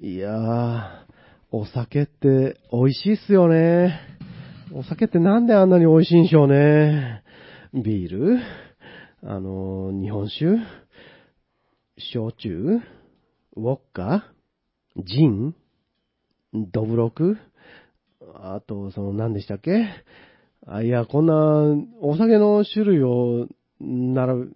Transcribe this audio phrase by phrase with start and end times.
[0.00, 0.82] いやー、
[1.52, 4.00] お酒って美味しいっすよね。
[4.74, 7.22] お酒ってなんであんなに美味しいんでしょうね。
[7.72, 8.38] ビール？
[9.22, 10.58] あのー、日本酒？
[11.96, 12.80] 焼酎？
[13.54, 14.32] ウォッカ？
[14.96, 15.54] ジン？
[16.52, 17.36] ドブロク
[18.34, 19.86] あと、その何でしたっけ？
[20.66, 21.34] あ、いや、こんな
[22.00, 23.46] お酒の種類を
[23.78, 24.50] 並べ、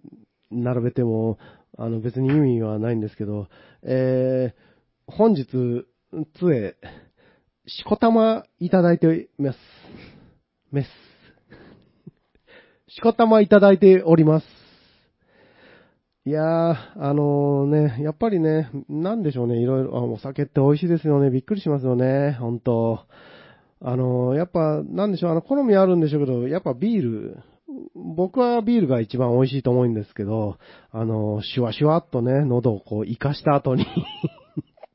[0.51, 1.37] 並べても、
[1.77, 3.47] あの別に意味はないんですけど、
[3.83, 4.68] えー、
[5.11, 6.75] 本日、つえ、
[7.65, 9.59] しこたまいただいてます。
[10.71, 10.87] メス。
[12.91, 14.45] しこたまいただいております。
[16.25, 22.99] いやー、あのーね、やっぱりね、なんでしょうね、いろいろ、あお酒って美味しいですよね、びっくりしますよね、ほんと。
[23.81, 27.37] あのーやっぱ、なんでしょう、あの、好みあるんでしょうけど、やっぱビール、
[27.95, 30.57] 僕はビールが一番美味しいと思うんですけど、
[30.91, 33.87] あのー、シュワシュワっとね、喉をこう、生かした後に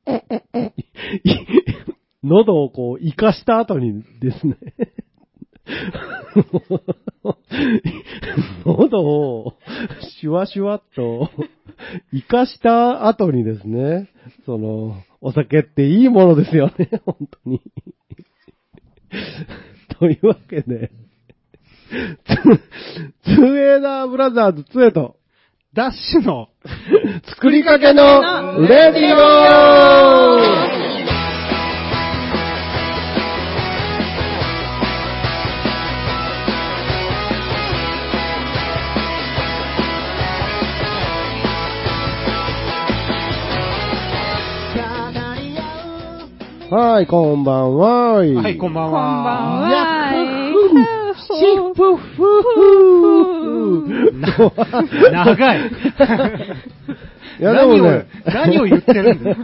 [2.23, 4.56] 喉をこう、生かした後にですね。
[8.67, 9.55] 喉を
[10.20, 11.31] シュワシュワっと
[12.12, 14.11] 生かした後にですね、
[14.45, 17.62] その、お酒っていいものですよね、 本当に。
[19.98, 20.91] というわけで、
[23.25, 25.17] ツーエーダーブラザーズ2へと、
[25.75, 26.47] ダッシュの
[27.27, 29.19] 作りかけのレディオ
[46.70, 48.12] はい、こんばんは。
[48.14, 49.69] はい、こんばんこんばんは。
[49.70, 50.84] は。
[51.16, 52.73] シッフフフな
[55.13, 55.61] 長い。
[57.41, 59.37] いやでもね、何を、何を言ってるんだよ。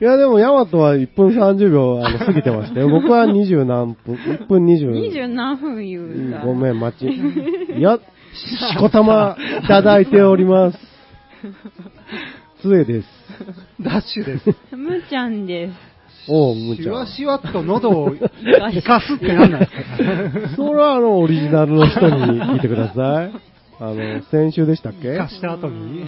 [0.00, 2.88] いやでもヤマトは1分30秒あの過ぎてましたよ。
[2.88, 4.90] 僕は20何分、1分20。
[4.90, 6.46] 二十何分言うた。
[6.46, 7.06] ごめん、待ち。
[7.06, 10.78] いや、しこたまいただいております。
[12.62, 13.08] つえです。
[13.80, 14.76] ダッシュです。
[14.76, 15.91] むちゃんです。
[16.28, 16.84] おう、むちゃん。
[16.84, 17.06] シュワ。
[17.06, 23.32] シュワっと喉を生かすって何なんですかそれはあの、オリジナルの人に聞いてください。
[23.80, 25.12] あの、先週でしたっけ？
[25.14, 26.04] 生かした後に、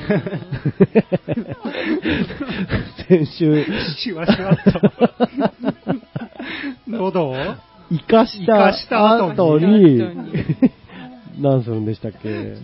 [3.09, 3.65] 先週、
[3.99, 4.81] シュワシュワっと、
[6.87, 7.35] 喉を。
[7.91, 10.03] 生かし生かしたた後後にに、
[11.39, 12.57] 何するんでしたっけ？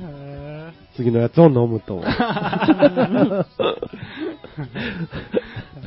[0.97, 2.03] 次のやつを飲むと。
[2.07, 3.47] あ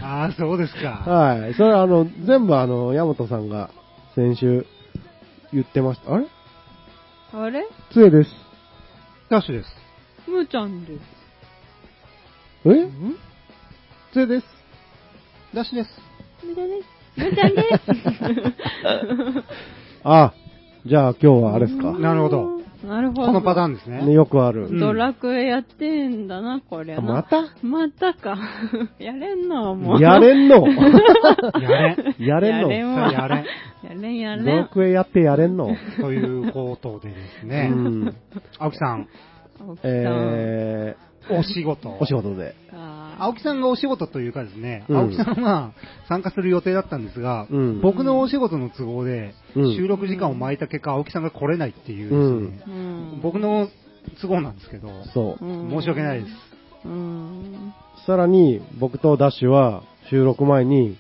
[0.02, 1.04] あ、そうですか。
[1.10, 1.54] はい。
[1.54, 3.70] それあの、全部あの、ヤマトさんが
[4.16, 4.66] 先週
[5.54, 6.14] 言ってました。
[6.14, 6.26] あれ？
[7.34, 7.66] あれ？
[7.92, 8.30] つえです。
[9.30, 9.70] ダッシュです。
[10.30, 11.02] むちゃんです。
[12.66, 12.88] え？
[14.14, 14.46] つえです。
[15.54, 15.90] ダッシュです。
[16.46, 16.88] むちゃんです。
[17.16, 17.62] むちゃんで
[19.42, 19.44] す。
[20.04, 20.34] あ、
[20.86, 21.92] じゃあ今日はあれですか？
[21.94, 22.53] なるほど。
[22.84, 23.28] なるほど。
[23.28, 24.06] このパターンですね。
[24.06, 24.68] ね、よくある。
[24.68, 27.46] うんドラクエやってんだな、これまた？
[27.62, 28.38] またか。
[29.00, 30.02] やれんの、もう。
[30.02, 30.68] やれんの？
[31.62, 32.16] やれん。
[32.20, 32.70] やれんの？
[32.72, 33.38] やれんわやれん。
[33.40, 33.46] や
[34.02, 34.58] れんやドれん。
[34.58, 35.70] ラクエやってやれんの？
[36.02, 38.14] ということでですうね、ん。
[38.60, 39.08] 青木さん、
[39.62, 39.92] 青木さん。
[39.94, 40.96] え
[41.30, 41.90] お仕事。
[41.90, 42.56] ー、お仕事で。
[42.72, 45.74] あ青木さんがお仕事というかですね、うん青木さんは
[46.08, 53.22] 参加する予定だったんですが、うん僕のお仕事の都合で、うん収録時間を巻いた結果、青木さんが来れないっていうですね、ーうん。
[53.22, 53.70] 僕の
[54.22, 55.46] 都合なんですけど、そう。
[55.46, 56.32] うん申し訳ないです。
[56.86, 57.74] うん。
[58.06, 60.98] さらに、僕とダッシュは収録前に、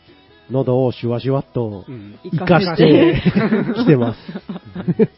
[0.51, 3.21] 喉をシュワシュワっとうん生かして
[3.75, 4.19] きてます。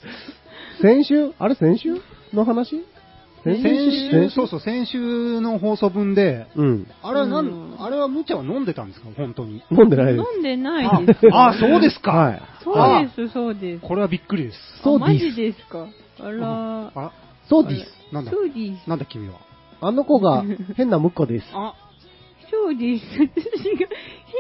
[0.82, 1.32] 先週？
[1.40, 2.02] あれ先週
[2.34, 2.84] の話？
[3.46, 6.88] 先週、そうそう、先週の放送分で、うん。
[7.04, 9.08] あれはなん、うんあれは無茶は飲んでたんですか？
[9.16, 9.62] 本当に。
[9.72, 10.26] 飲んでないです。
[10.34, 12.12] 飲んでないですあ、あそうですか。
[12.12, 12.42] はい。
[12.64, 13.88] そうです、そうです。
[13.88, 14.58] これはびっくりです。
[14.84, 15.36] そうあマジです。
[15.36, 15.88] ですか？
[16.20, 16.92] あら。
[16.96, 17.12] あ、
[17.48, 17.92] そうです。
[18.12, 18.32] なんだ？
[18.32, 18.54] そうで
[18.84, 18.90] す。
[18.90, 19.36] なんだ君は？
[19.82, 20.44] あの子が
[20.76, 21.46] 変な婿です。
[21.54, 21.76] あ、
[22.50, 23.06] そうです。
[23.18, 23.88] 私が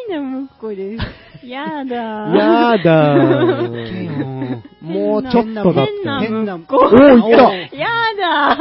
[0.10, 1.48] 変なむっこです。
[1.48, 1.96] やだ。
[1.96, 4.62] やだー。
[4.82, 6.30] もうちょっとだっ変なて。
[6.30, 6.78] むっこ。
[6.78, 7.88] おー、いったや
[8.18, 8.58] だ。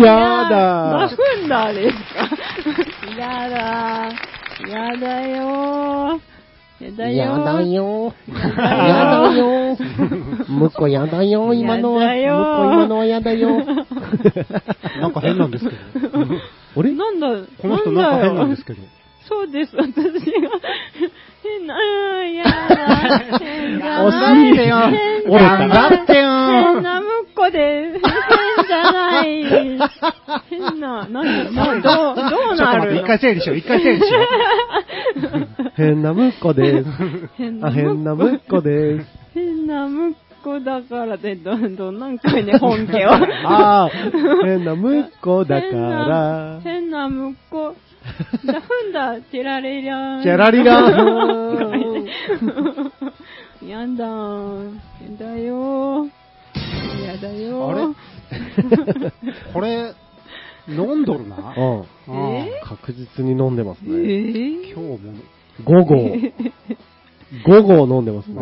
[0.00, 0.58] やだ
[0.98, 2.28] バフンダーですか。
[3.18, 4.08] やだ。
[4.68, 6.20] やだよ。
[6.80, 7.14] やだよ。
[7.14, 8.14] やだよ。
[8.28, 9.76] だやだよ。
[10.48, 12.04] むっこやだよ、今のは。
[12.04, 13.64] やだよむっこ今のはやだよ。
[15.00, 16.26] なんか変なんですけど。
[16.76, 16.92] あれ？
[16.92, 17.28] なんだ、
[17.60, 18.82] この人なんか変なんですけど。
[19.26, 19.92] そうです、私が。
[21.42, 22.50] 変な、うん、やだ。
[23.38, 24.06] 変だ。
[24.06, 24.14] 惜し
[24.50, 26.28] い変だってよ
[26.74, 27.92] 変なむっこで。
[27.92, 28.02] 変
[28.66, 29.44] じゃない。
[30.50, 32.22] 変な、何、な、どう、ど
[32.52, 34.20] うなる一回整理しよう、一回整理しよ
[35.76, 36.90] 変なむっこです。
[37.38, 39.06] 変なむっこです。
[39.32, 43.10] 変なむっこだからで、どん どんなんかね、本家を。
[43.10, 43.90] ああ、
[44.44, 46.60] 変なむっこだから。
[46.62, 47.74] 変なむっこ。
[48.44, 50.22] だふんだ、チェラレリャン。
[50.22, 52.04] チャラリラー
[53.66, 54.74] やだー。
[55.08, 56.10] やだよー。
[57.06, 57.90] やだよー。
[57.90, 57.94] う。
[59.54, 59.94] これ、
[60.68, 61.54] 飲んどるな？
[61.56, 62.44] うん。
[62.62, 63.96] 確実に飲んでますえね。
[63.96, 64.72] ー？
[64.72, 65.14] 今日も、
[65.64, 65.94] 5号。
[67.46, 68.36] 5号飲んでますね。
[68.36, 68.40] う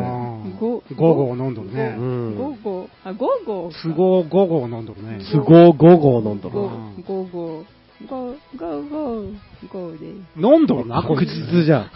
[0.49, 1.89] んご5号飲んどるうね。
[1.97, 2.37] ん。
[2.37, 3.77] 午後、あ、午後か。
[3.83, 5.21] 都合5号飲んどるね。
[5.33, 6.93] 都合5号飲んどる午な。
[7.07, 7.65] 午後、
[8.09, 9.25] 午午後、
[9.73, 10.07] 午で。
[10.37, 11.27] 飲んどるな、こ確。
[11.27, 11.91] 実じゃん。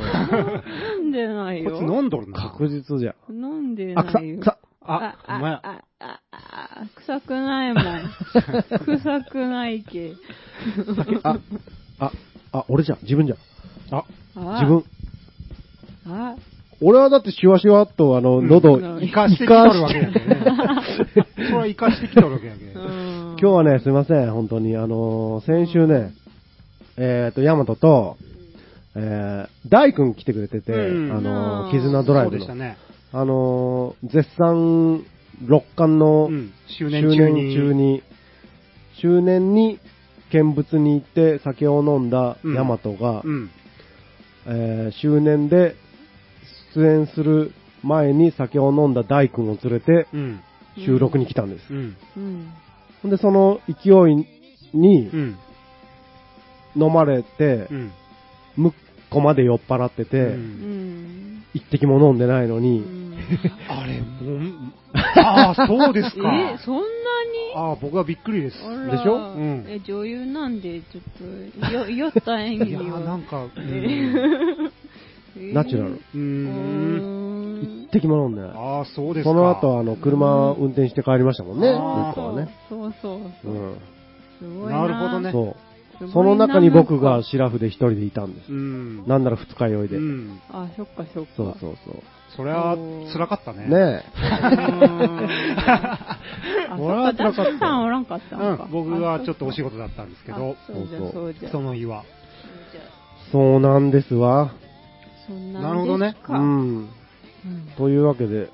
[1.02, 1.70] 飲んでないよ。
[1.72, 2.40] こいつ飲んどるな。
[2.50, 3.32] 確実じゃん。
[3.32, 4.40] 飲んでないよ。
[4.40, 4.58] 草。
[4.88, 7.84] あ、お前あ、、あ、あ、あ、臭くないもん。
[9.00, 10.12] 臭くないけ。
[10.94, 11.38] 酒、あ、
[11.98, 12.12] あ、
[12.52, 12.98] あ、俺じゃん。
[13.02, 13.38] 自分じゃん。
[13.98, 14.04] あ、
[14.36, 14.84] あ自分。。
[16.08, 16.36] あ、
[16.80, 20.36] 俺はだってシュワシュワっとあの、うん喉、うん生かしてきとるわけやけどね。
[21.34, 22.80] それは生かしてきとるわけやけど。
[22.80, 24.76] 今今日はね、すいません、本当に。
[24.76, 26.12] あのー先週ね、
[26.96, 28.16] えっ、と、ヤマトと、
[28.94, 32.44] えー、大君来てくれてて、うんあの絆ドライブの。
[32.44, 32.76] そうでしたね。
[33.12, 35.04] あのー絶賛、
[35.46, 36.52] 六冠のうん。
[36.66, 37.42] 周周年中に。
[37.42, 38.02] 年中に、
[39.00, 39.78] 周年に
[40.32, 43.50] 見物に行って酒を飲んだヤマトが、うん。
[44.46, 45.76] えー周年で
[46.76, 47.52] 出演する
[47.82, 50.40] 前に酒を飲んだ大君を連れてうん。
[50.84, 51.72] 収録に来たんです。
[51.72, 51.96] うん。
[52.16, 52.52] うん。
[53.02, 54.26] ほんで、その勢い
[54.76, 55.36] にうん。
[56.76, 57.92] 飲まれてう、ん。
[58.56, 58.72] むっ
[59.10, 60.34] こまで酔っ払ってて。
[61.54, 63.16] 一滴も飲んでないのうに、ん
[63.68, 64.50] あれ、もう、
[65.18, 66.52] ああ、そうですか。
[66.54, 66.84] え、そんなに？
[67.54, 68.56] ああ、僕はびっくりです。
[68.90, 69.16] でしょ？
[69.34, 71.02] うんえ、女優なんで、ちょっ
[71.64, 72.98] と、よ、酔った演いや技を。
[73.00, 74.70] ーなんか、うえん。
[75.38, 76.00] ーナチュラル。
[76.14, 77.60] うん。
[77.60, 78.50] ん一滴も飲んでない。
[78.50, 79.30] ああ、そうですか。
[79.30, 82.48] その後、あの、車運転して帰りましたもんね、むあーっこはね。
[82.68, 83.70] そうそうそうう。
[83.72, 83.78] ん。
[84.38, 84.80] すごいな。
[84.82, 85.56] なるほどねそう。
[86.12, 88.52] その中に僕がシラフで一人でいたんです。
[88.52, 89.06] うん。
[89.06, 89.96] なんなら二日酔いで。
[89.96, 90.40] うん。
[90.50, 91.30] あ、そっかそっか。
[91.36, 92.02] そうそうそう。
[92.36, 92.76] それは、
[93.12, 93.66] 辛かったね。
[93.66, 94.04] ね
[96.68, 98.36] あ、そ俺は辛かったさんおらんかった。
[98.36, 98.60] うん。
[98.70, 101.48] 僕はちょっとお仕事だったんですけど、あそうじゃ、そうじゃ。
[101.48, 102.02] その日は。
[103.32, 104.52] そうなんですわ。
[105.60, 106.38] なるほどねうん。
[106.38, 106.88] うん
[107.76, 108.50] というわけで、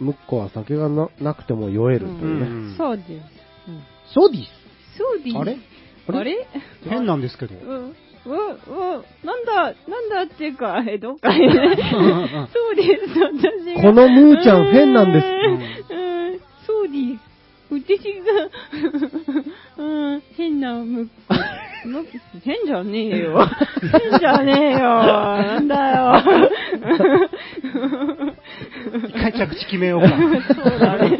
[0.00, 2.46] ムッコは酒がななくても酔えるというね。
[2.46, 3.10] うんそうです。
[3.10, 3.22] うん
[4.14, 4.42] そうです。
[4.98, 5.36] そうです。
[5.36, 5.58] あれ？
[6.08, 6.46] あれ？
[6.88, 7.54] 変なんですけど。
[7.54, 7.94] うん、うん、うん、
[9.24, 11.54] なんだ、なんだっていうか、え、どっかにね。
[12.52, 13.82] そうです、私が。
[13.82, 15.30] このムーちゃん変なんですう
[15.94, 17.35] ん、うんそうです。
[17.68, 18.48] 私が、
[19.84, 21.08] うん、変なむ、
[21.84, 22.06] む、
[22.44, 23.48] 変じゃねえよ。
[24.10, 24.78] 変じゃねえよ。
[24.78, 26.22] なんだよ。
[29.08, 30.08] 一回着地決めようか。
[30.54, 31.18] そうだね。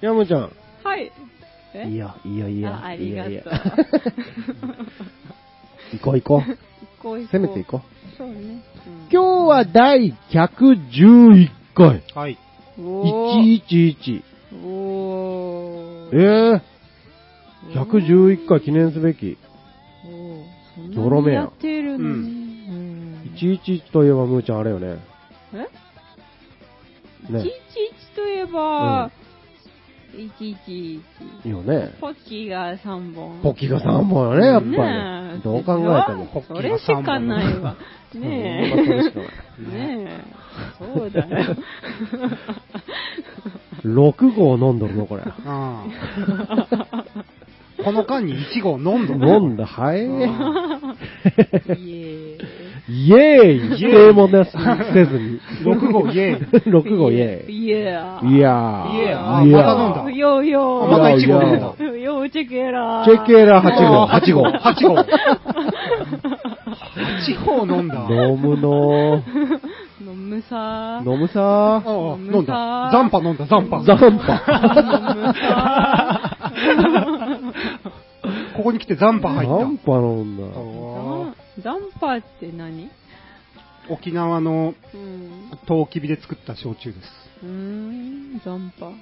[0.00, 0.50] ヤムちゃん。
[0.82, 1.12] はい。
[1.72, 1.88] え？
[1.88, 2.70] いや、いやいや。
[2.72, 3.60] あありがとういやいや。
[5.92, 6.50] 行こう行こう。
[6.50, 6.56] 行
[7.00, 8.16] こう行こう攻めていこう。
[8.16, 8.34] そうね。
[8.34, 8.62] うん
[9.10, 12.02] 今日は第111回。
[12.14, 12.38] はい。
[12.78, 14.22] 111。
[14.64, 19.38] おえぇ、ー、!111 回記念すべき。
[20.94, 21.40] ゾロ目や。
[21.40, 22.16] やってるの？
[22.16, 22.36] に。
[22.68, 24.98] うん、111といえば、むーちゃんあれよね。
[25.52, 25.66] え、ね、
[27.40, 27.44] ?111
[28.14, 29.25] といえば、うん
[30.16, 31.02] 111。
[31.48, 31.90] よね。
[32.00, 33.40] ポッキーが3本。
[33.42, 35.42] ポッキーが3本よね、やっぱり。
[35.42, 36.62] どう考えてもポッキーが3本。
[36.62, 37.76] それしかないわ。
[38.14, 38.76] ねえ。
[39.60, 40.20] ねえ。
[40.78, 41.56] そうだよ。
[43.84, 45.22] 6号飲んどるの、これ。
[47.84, 50.08] この間に1号飲んどる飲んだ、はいえ。
[52.88, 53.18] イエーイ。
[53.18, 54.50] イエーイ否定もなし
[54.92, 55.40] せずに。
[55.64, 56.62] 6号イエーイ。
[56.70, 57.66] 6号イエーイ。
[57.66, 58.96] イエーいやー。
[58.96, 60.90] イエーいやイまた飲んだよーよー。
[60.90, 61.66] また1号飲んだ。
[61.96, 63.04] よーチェケラー。
[63.04, 64.42] チェケラ8号、8号。
[64.46, 64.96] 8号。
[66.96, 67.94] 8号飲んだ。
[68.08, 69.22] 飲むの
[70.00, 72.90] 飲むさ飲むさああ飲んだ。
[72.92, 73.80] ザンパ飲んだ、ザンパ。
[73.80, 74.42] ザンパ。
[78.56, 80.44] ここに来てザンパザ入っンパ飲んだ。
[81.62, 82.88] ダンパーって何？
[83.88, 83.92] た。
[83.92, 85.50] 沖縄のうん。
[85.66, 87.06] トウキビで作った焼酎です。
[87.42, 88.94] うーん、ダンパー。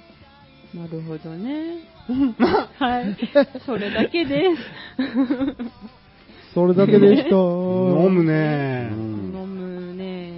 [0.77, 1.79] なるほどね。
[2.79, 3.17] はい。
[3.65, 4.61] それだけです。
[6.53, 7.29] それだけで した。
[7.29, 8.93] 飲むうねん
[9.35, 10.33] 飲むね。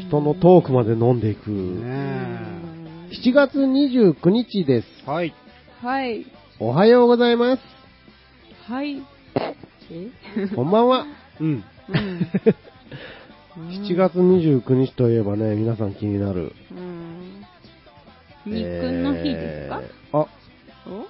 [0.00, 1.50] 人のトークまで飲んでいく。
[1.50, 2.40] ね
[3.10, 4.88] う7月29日です。
[5.08, 5.32] はい。
[5.80, 6.26] はい。
[6.58, 7.62] おはようございます。
[8.68, 9.02] はい。
[9.90, 10.08] え？
[10.54, 11.06] こんばんは。
[11.40, 11.46] うん。
[11.48, 11.64] うん。
[13.86, 16.52] 7月29日といえばね、皆さん気になる。
[16.70, 17.42] うん。
[18.46, 20.28] 肉の日ですか、えーあ、
[20.86, 21.06] お？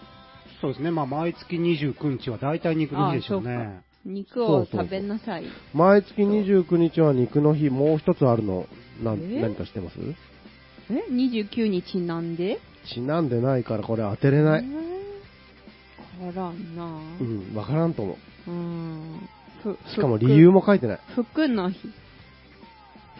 [0.61, 0.91] そうですね。
[0.91, 3.81] まあ、毎月29日は大体肉の日でしょうあそうね。
[4.05, 5.45] 肉を食べなさい。
[5.75, 8.67] 毎月29日は肉の日、もう一つあるの。
[9.03, 9.99] な何かしてます？
[10.91, 12.59] え ?29 日なんで？
[12.87, 14.65] ちなんでないからこれ当てれない。
[14.65, 14.96] えー、
[16.17, 16.85] からんな
[17.21, 18.51] うん、わからんと思う。
[18.51, 19.29] うん。
[19.63, 21.01] ふしかも理由も書いてない。
[21.15, 21.79] 服の日。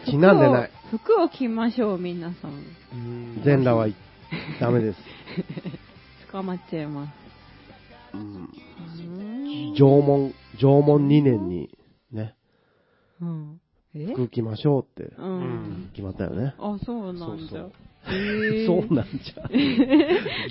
[0.05, 0.71] ちなんでない。
[0.89, 2.51] 服を服を着ましょう、皆さん。
[2.51, 3.87] うん全裸は
[4.59, 4.99] ダメです。
[6.31, 7.11] 捕まっちゃいます。
[8.13, 11.69] うんうん縄文、縄文2年に
[12.11, 12.35] ね、
[13.21, 13.61] うん。
[13.93, 14.13] え？
[14.13, 15.89] 服着ましょうってうん。
[15.93, 16.55] 決まったよね。
[16.57, 17.71] あ、そうなんそうそう。
[18.65, 19.41] そうなんじゃ。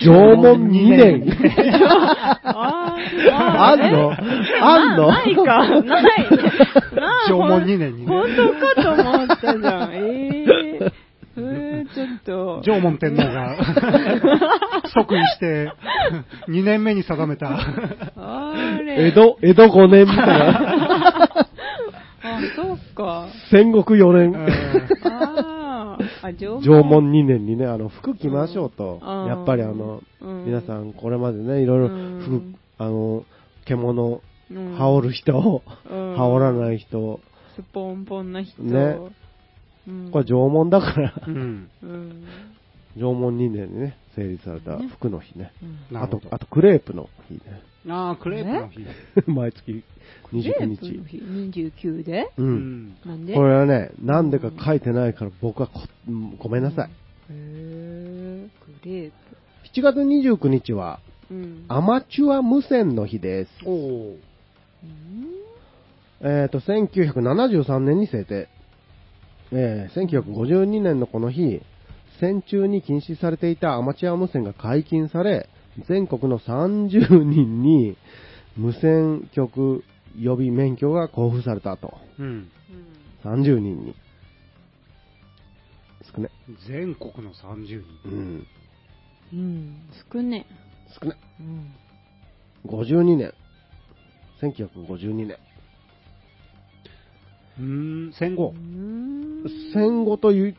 [0.05, 1.25] 縄文2年。
[2.45, 4.13] あーあんの？
[4.13, 4.17] え
[4.61, 5.07] あんの？
[5.09, 5.43] なないか。
[5.83, 6.05] ない。
[6.95, 8.07] な縄文2年にね。
[8.09, 9.91] 本当かと思ったじゃん。
[9.95, 10.93] えー、
[11.39, 12.63] えー、ちょっと。
[12.63, 13.57] 縄文天皇が
[14.93, 15.71] 即位して、
[16.49, 17.49] 2年目に定めた。
[18.17, 18.53] あ
[18.85, 19.07] れ。
[19.09, 20.37] 江戸、江戸5年みたいな。
[22.27, 23.27] あ、そうか。
[23.51, 24.47] 戦国4うん年。
[26.33, 26.63] 縄文。
[26.63, 29.01] 縄文2年にね、あの、服着ましょうと。
[29.03, 33.25] うんやっぱりあの、うん皆さんこれまでね、いろいろうん服、あの、
[33.65, 37.21] 獣、うん羽織る人、うん羽織らない人、
[37.57, 38.63] スポンポンな人。
[38.63, 38.99] ね
[39.89, 40.11] うん。
[40.11, 41.69] これ縄文だから、うん。
[42.97, 43.03] うん。
[43.03, 45.53] 縄文2年にね、成立された服の日ね。
[45.91, 47.41] うんあとあとクレープの日ね。
[47.89, 48.81] ああ、クレープの日。
[49.31, 49.83] 毎月29
[50.31, 51.19] クレープの日。
[51.53, 52.31] 日29で？
[52.37, 52.43] う。
[52.43, 52.55] うん
[52.89, 52.97] ん。
[53.05, 53.35] なんで？
[53.35, 56.91] これはね、なんでか書いてないから僕はこうんごめんなさい。
[57.31, 59.13] へー、クレー
[59.75, 61.01] 7月29日は。
[61.69, 63.51] アマチュア無線の日です。
[63.67, 64.15] お
[66.21, 68.49] えっ、と、1973年に制定。
[69.53, 71.61] えー1952年のこの日、
[72.21, 75.49] 戦中に禁止されていたアマチュア無線が解禁され、
[75.89, 77.97] 全国の30人に
[78.57, 79.85] 無線局
[80.19, 81.95] 予備免許が交付されたと。
[82.19, 82.51] うん。
[83.25, 83.95] 30人に。
[86.15, 86.31] 少ね。
[86.67, 87.85] 全国の30人。
[88.05, 88.47] うん。
[89.33, 89.77] うん。
[90.13, 90.47] 少ね。
[91.01, 91.17] 少ね。
[91.41, 91.75] うん。
[92.67, 93.33] 52年。
[94.41, 95.37] 1952年。
[97.59, 98.59] うーん、戦後う。
[98.59, 100.57] ん戦後という、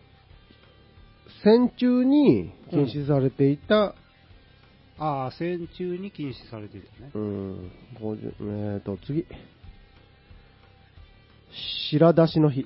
[1.43, 3.95] 戦中に禁止されていた、
[4.99, 7.11] ああ、戦中に禁止されていたね。
[7.13, 9.25] うん、50えーと、次。
[11.89, 12.65] 白出しの日。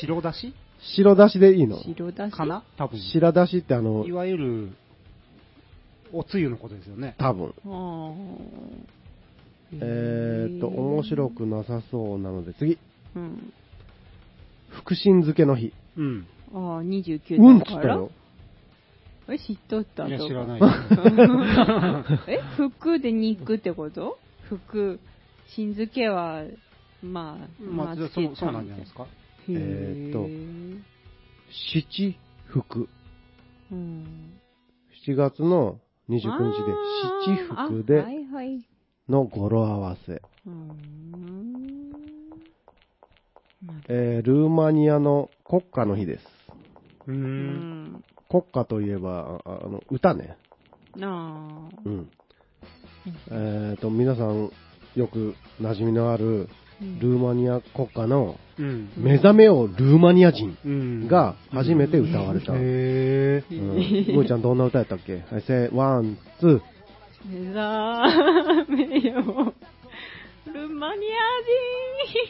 [0.00, 0.52] 白だし？
[0.96, 1.78] 白出しでいいの？
[1.82, 2.32] 白だし？
[2.32, 2.64] かな？
[2.76, 2.98] 多分。
[2.98, 4.68] 白出しってあのい、わゆる、
[6.12, 7.14] おつゆのことですよね。
[7.18, 7.54] 多分。
[7.64, 8.96] あー
[9.72, 11.30] えーと、面白。
[11.30, 12.78] くなさそうなので、次。
[13.14, 13.52] うん。
[14.70, 15.72] 福神漬けの日。
[15.96, 16.26] うん。
[16.56, 17.78] ああ、29うんっだから。
[17.78, 18.10] つったよ。
[19.28, 20.60] え、知っとったいや、知らない。
[22.28, 24.18] え、服で肉ってこと？
[24.48, 24.98] 服、
[25.48, 26.44] 新漬けは、
[27.02, 29.02] まあ、まあ、そうそうなんじゃないですか？
[29.02, 29.06] へ
[29.48, 30.80] えーとー
[31.50, 32.88] 七福。
[33.70, 34.38] うん。
[35.06, 36.20] 7月の29
[36.52, 36.74] 日で、
[37.26, 38.60] 七福あーあはでいはい。
[39.08, 40.12] の語呂合わせ。
[40.14, 41.90] うーん。
[43.88, 46.35] えールーマニアの国歌の日です。
[47.06, 47.14] うー。
[47.14, 48.04] うんん。
[48.28, 50.36] 国歌といえば、ああの、歌ね。
[50.96, 51.78] なあ。
[51.84, 52.10] うん。
[53.30, 54.50] えっ、と、皆さん、
[54.96, 56.48] よく馴染みのある、
[57.00, 58.90] ルーマニア国歌の、うん。
[58.96, 61.08] 目覚めようルーマニア人うん。
[61.08, 62.52] が初めて歌われた。
[62.52, 62.58] うん。
[62.58, 63.44] へえ。
[63.50, 65.22] むーちゃんどんな歌やったっけ？
[65.30, 66.60] はい、せー、ワン、ツー。
[67.28, 69.52] 目覚めよ。
[70.52, 71.06] ルマニ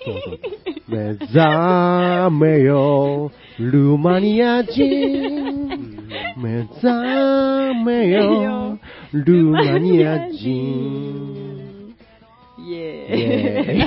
[0.05, 0.39] そうそう。
[0.89, 6.09] 目覚めようルーマニア人。
[6.39, 8.79] 目覚めよ
[9.13, 11.95] うルーマニア人。
[12.59, 13.15] アイエイー
[13.77, 13.81] イ。
[13.81, 13.83] ェ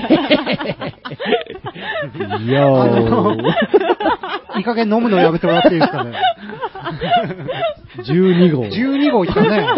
[2.14, 2.52] ーイ。
[2.54, 4.60] よー。
[4.60, 6.14] いい加減飲むのやめてもらっていいですかね
[7.98, 8.64] ？12号。
[8.66, 9.68] 12号いったね。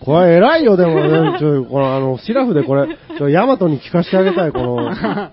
[0.00, 1.38] これ偉いよ、でもね。
[1.40, 5.32] ちょ、この、あの、シラフでこれ、ちょ、ヤマトに聞かせてあげたい、この、 あ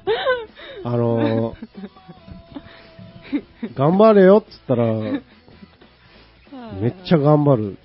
[0.83, 1.55] の、
[3.75, 4.85] 頑張れよっつったら、
[6.81, 7.77] めっちゃ頑張る。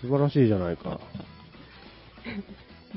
[0.00, 1.00] 素晴らしいじゃないか。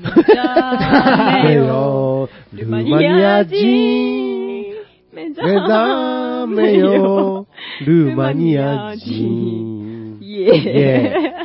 [0.00, 2.28] 目覚めよ。
[2.52, 4.74] ルーマニア人。
[5.12, 7.46] 目目覚めよ、
[7.84, 9.99] ルーマニア人。
[10.20, 11.42] イエ。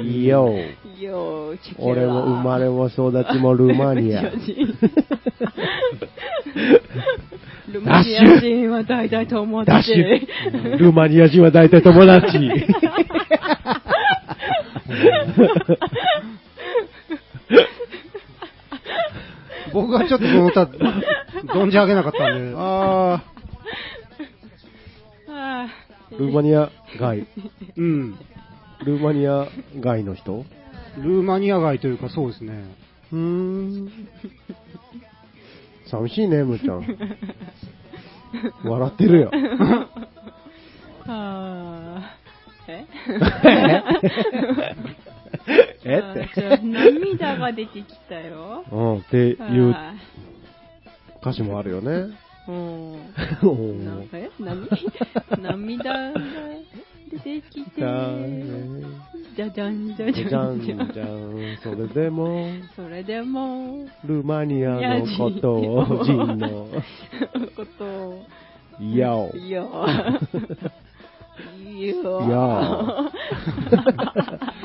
[0.00, 0.28] ーイ。
[0.28, 4.22] よー、チェケラ俺も生まれも育ちもルーマニア。
[4.22, 9.94] ルーマニア人は大体友達。
[9.94, 12.38] ルーマニア人は大体友達。
[19.72, 23.22] 僕がちょっとその歌、存じ上げなかったんで、あ
[25.28, 27.26] あー、ルーマニア外。
[27.78, 28.18] うん。
[28.84, 29.46] ルーマニア
[29.80, 30.44] 外の人？
[30.98, 32.64] ルーマニア街というかそうですね。
[33.12, 33.90] うーん。
[35.90, 36.84] 寂しいね、むーちゃん。
[38.64, 39.30] 笑ってるよ。
[39.32, 39.86] ー
[41.06, 42.70] あー。
[42.70, 42.86] え？
[45.84, 45.96] え？
[45.96, 48.64] あーちょ涙が出てきたよ。
[48.70, 49.94] うん、っていうあ
[51.22, 51.90] 歌詞もあるよね。
[51.90, 52.12] ー
[52.48, 52.92] うん。
[53.42, 54.30] うんなえ？
[54.38, 54.68] 何？
[55.40, 56.20] 涙が？
[57.10, 57.80] 出てきて、
[59.36, 60.60] じゃじゃんじゃじじゃん。
[60.60, 61.08] じゃんじゃん。
[61.08, 66.68] ゃん、それでも、それでも、ルーマニアのことを、人の、
[67.56, 67.84] こと。
[67.84, 68.26] を、
[68.80, 69.34] いやお。
[69.36, 69.62] いや、
[71.56, 71.94] いや、いや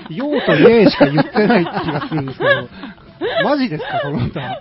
[0.09, 2.67] ようとねえしか言ってない気がするんですけど、
[3.43, 4.41] マジですか、この歌。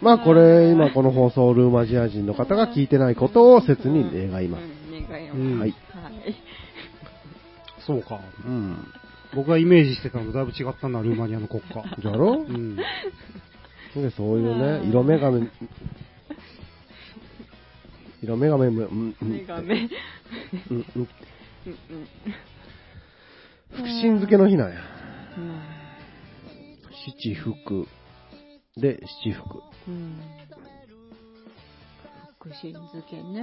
[0.00, 4.62] まあこれ、今この放送、ルーマニア人の方が聞いてないことを切に願います。
[5.10, 5.30] はい。
[5.60, 5.74] はい。
[7.86, 8.20] そうか。
[8.44, 8.76] うん。
[9.34, 11.82] 僕がイメージしてたのとだいぶ違ったな、ルーマニアの国歌。
[12.00, 12.44] じゃろ？
[12.48, 12.76] うん。
[12.76, 12.82] で
[14.16, 15.50] そういうね、色眼鏡、
[18.22, 19.74] 色眼鏡も、うん、うん、目が目。
[19.74, 19.88] うん、
[20.70, 21.08] うん、うん
[23.72, 24.76] 福神漬けの日なんや。
[25.36, 25.60] うん
[27.16, 27.86] 七福。
[28.80, 29.62] で、七福。
[29.88, 30.20] うん。
[32.38, 33.42] 福神漬けね。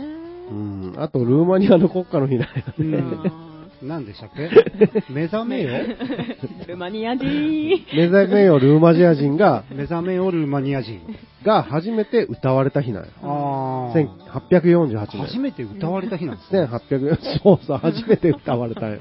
[0.49, 0.93] うん。
[0.97, 2.47] あと、ルーマニアの国家の日なんや。
[2.77, 3.31] うん
[3.79, 4.49] 何でしたっけ？
[5.13, 5.69] 目覚めよ？
[6.67, 7.85] ルマニア人。
[7.95, 10.99] 目覚めよルーマニア人が、目覚めよルーマニア人。
[11.43, 13.09] が初めて歌われた日なんや。
[13.21, 13.93] ああ。
[13.93, 15.21] 1848年。
[15.21, 16.63] 初めて歌われた日なんですね。
[16.63, 18.99] 1800、そうそう、初めて歌われたんよ。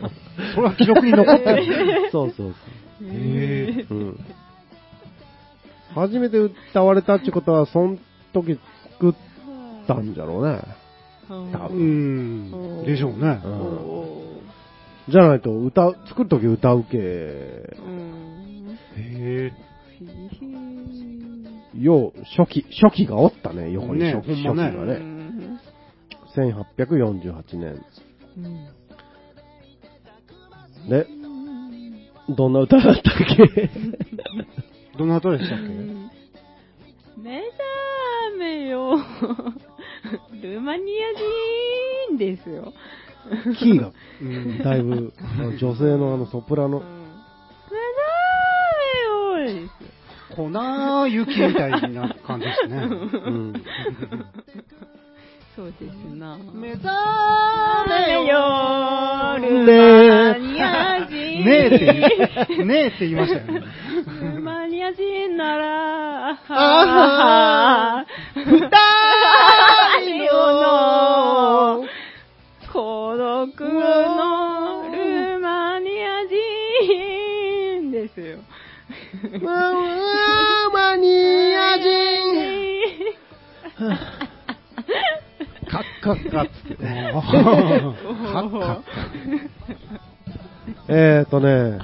[0.54, 1.64] それは記録に残ってる。
[2.12, 2.54] そうそう
[3.10, 3.98] へそう。
[3.98, 4.20] うん。
[6.00, 7.96] 初めて歌われたってことは、その
[8.32, 8.58] 時
[8.98, 9.14] 作っ
[9.86, 10.60] たんじゃろうね。
[11.28, 12.84] 多う分ん。
[12.84, 13.48] でしょうねう。
[13.48, 14.06] んお
[15.08, 16.98] じゃないと、歌、作る時歌うけ。
[16.98, 17.72] へ
[18.96, 19.52] え。
[21.78, 25.00] よう、初期、初期がおったね、横にね初期,、ね初期がね。
[26.36, 27.84] 1848年。
[28.38, 28.68] うん
[30.88, 31.04] で、
[32.28, 33.02] どんな歌だったっ
[33.54, 33.70] け？
[34.96, 35.58] どんな歌でしたっ
[37.18, 38.96] 目覚めよ。
[40.42, 42.72] ルーマニア人ですよ。
[43.58, 44.58] キーが、けうん。
[44.58, 45.12] だいぶ、
[45.58, 48.02] 女性のあのソプラノうん、目覚
[49.42, 49.96] めよですよ。
[50.36, 52.76] 粉雪みたいな感じですね。
[52.76, 53.52] うん。
[55.56, 56.36] そうですな。
[56.36, 56.90] 目覚
[57.88, 61.44] めよルマニア人。
[61.44, 63.62] ねえって言う、ねえって言いましたよね。
[64.86, 66.86] ルーマニア人なら、あは
[67.98, 68.44] は二
[70.04, 70.30] 人
[70.62, 71.84] の
[72.72, 76.24] 孤独のルーマニア
[77.80, 78.38] 人ですよ。
[79.32, 79.42] ルー
[80.72, 81.86] マニア人
[85.68, 86.76] カッカッカッつって。
[86.76, 87.22] カッ
[88.32, 88.82] カッカ。
[90.88, 91.80] えーとね、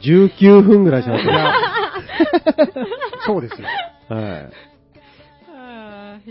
[0.00, 1.32] 19分ぐらいしゃべってる。
[3.26, 3.68] そうですよ。
[4.08, 4.50] はい。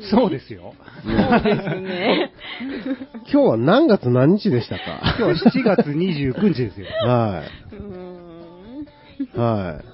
[0.09, 0.73] そうですよ。
[1.03, 2.31] そうですね。
[3.31, 5.15] 今日は何月何日でしたか？
[5.19, 6.87] 今日は7月29日ですよ。
[7.05, 7.43] は
[9.35, 9.37] い。
[9.37, 9.85] はい。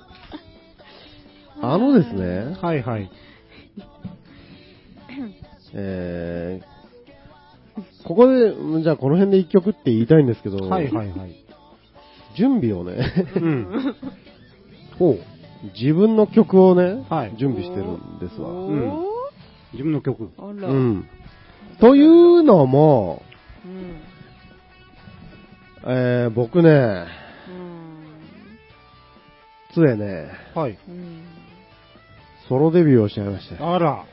[1.62, 3.10] あのですね、はいはい。
[5.74, 11.36] えー、ここで、じゃあこの辺で一曲って言いたいんですけど、はいはいはい。
[12.38, 13.96] 準備をね、うん。
[14.98, 15.20] ほう
[15.76, 18.50] 自分の曲をね、はい準備してるんですわ。
[18.50, 19.10] おうんー
[19.74, 20.32] 自分の曲。
[20.38, 20.70] あら。
[20.70, 20.74] う。
[20.74, 21.08] ん。
[21.80, 23.22] というのも、
[23.66, 24.02] うん。
[25.86, 28.08] えー、僕ね、うん。
[29.74, 30.78] つえね、はい。
[30.88, 31.24] うん。
[32.48, 33.76] ソロデビューをしちゃいましたよ。
[33.76, 34.06] あら。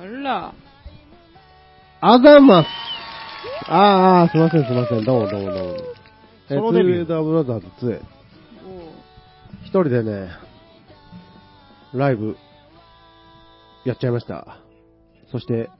[0.00, 0.54] あら。
[2.00, 2.68] あざます
[3.66, 5.04] ああ、すいませんすいません。
[5.04, 5.74] どうもどうもどうも。
[6.50, 8.00] えソロデビューツーエダーブラザーズつえ。
[9.62, 10.28] 一人でね、
[11.98, 12.36] ライブ、
[13.84, 14.58] やっちゃいました。
[15.30, 15.70] そして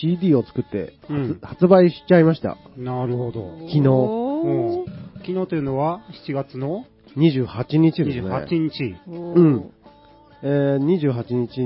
[0.00, 2.56] CD を作って発,、うん発売しちゃいました。
[2.76, 3.56] なるほど。
[3.60, 6.84] 昨日昨日というのは7月の
[7.16, 8.22] ？28日ですね。
[8.22, 8.96] 28日。
[9.06, 9.70] うん。
[10.42, 11.60] えー、28日、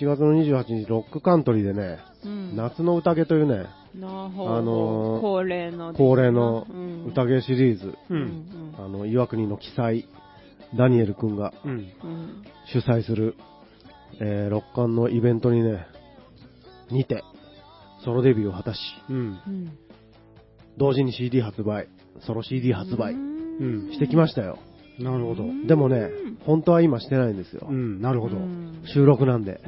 [0.00, 7.94] 7月の28日、ロックカントリーでね、うん夏の宴というね、あのー恒例の恒例のうん宴シリーズ、う。
[8.10, 10.08] うんんあの、岩国の記載、
[10.76, 11.70] ダニエル君がうん。
[11.70, 13.34] うん主催する、
[14.20, 15.86] えー、六冠のイベントにね、
[16.90, 17.24] にて、
[18.04, 18.78] ソロデビューを果たし、
[19.08, 19.16] うん。
[19.16, 19.78] うん
[20.76, 21.88] 同時に CD 発売、
[22.20, 24.58] ソロ CD 発売うんしてきましたよ。
[24.98, 25.44] なるほど。
[25.66, 26.08] でもね、
[26.44, 27.72] 本当は今してないんですよう。
[27.72, 28.36] ん、なるほど。
[28.36, 29.60] うん収録なんで。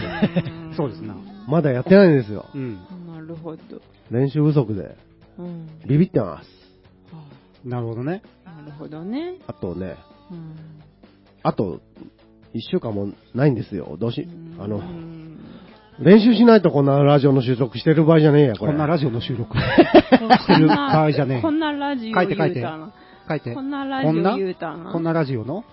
[0.76, 1.16] そうですな。
[1.48, 2.46] まだやってないんですよ。
[2.54, 2.78] うん。
[3.06, 3.62] なるほど。
[4.10, 4.96] 練習不足で、
[5.38, 6.48] うんビビってます。
[7.14, 7.22] は
[7.64, 8.22] なるほどね。
[8.44, 9.38] あなるほどね。
[9.46, 9.96] あとね、
[10.32, 10.56] うん
[11.44, 11.80] あと、
[12.54, 13.96] 一週間もないんですよ。
[13.98, 14.28] どうし、
[14.60, 15.38] あのう、ん
[15.98, 18.72] 練習しないとこんなラジオの収録してる場合じゃねえや、これ。
[18.72, 22.64] こんなラジオの収録 してる場合じゃねえこんなラジオ書いて書いて。
[23.28, 23.54] 書いて。
[23.54, 24.92] こんなラジオ言うたな。
[24.92, 25.64] こんなラジオの？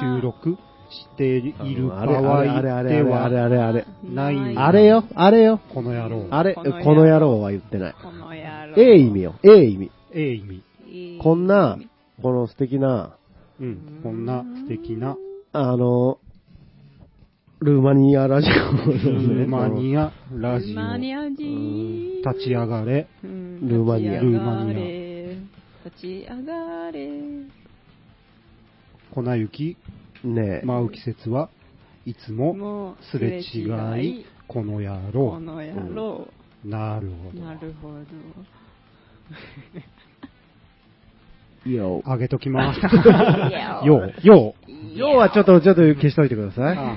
[0.00, 0.56] 収録
[0.90, 3.86] している場合あれあれあれであれあれはあれあれ。
[4.04, 5.60] ないあれよ、あれよ。
[5.72, 6.26] この野郎。
[6.30, 7.94] あれ、ここの野郎は言ってない。
[8.02, 8.36] この野郎。
[8.76, 9.90] ええ意味よ、ええ意味。
[10.12, 11.18] ええ意味。
[11.22, 11.78] こんな、
[12.22, 13.16] この素敵な、
[13.60, 14.00] うん。
[14.02, 15.16] こんな素敵な
[15.52, 16.18] あの、
[17.60, 21.20] ルーマニアラジオルーマニアラジルーマニオ。
[21.20, 22.22] ア人。
[22.22, 23.08] 立ち上がれ。
[23.24, 25.16] うんルーマニア立ち上がれルーマニ
[25.86, 27.10] 立ち上がれ。
[29.14, 29.76] 粉雪、
[30.24, 31.48] ねえ、舞う季節は
[32.04, 33.62] いつもすれ違
[34.04, 35.30] い、この野郎。
[35.30, 36.28] この野郎。
[36.64, 37.44] なるほど。
[37.44, 37.96] なるほど。
[41.72, 42.02] よ。
[42.04, 42.80] あげときます。
[43.52, 44.66] やよう、よう。
[44.94, 46.76] 要はちょっと、ちょっと消しといてください。
[46.76, 46.96] あ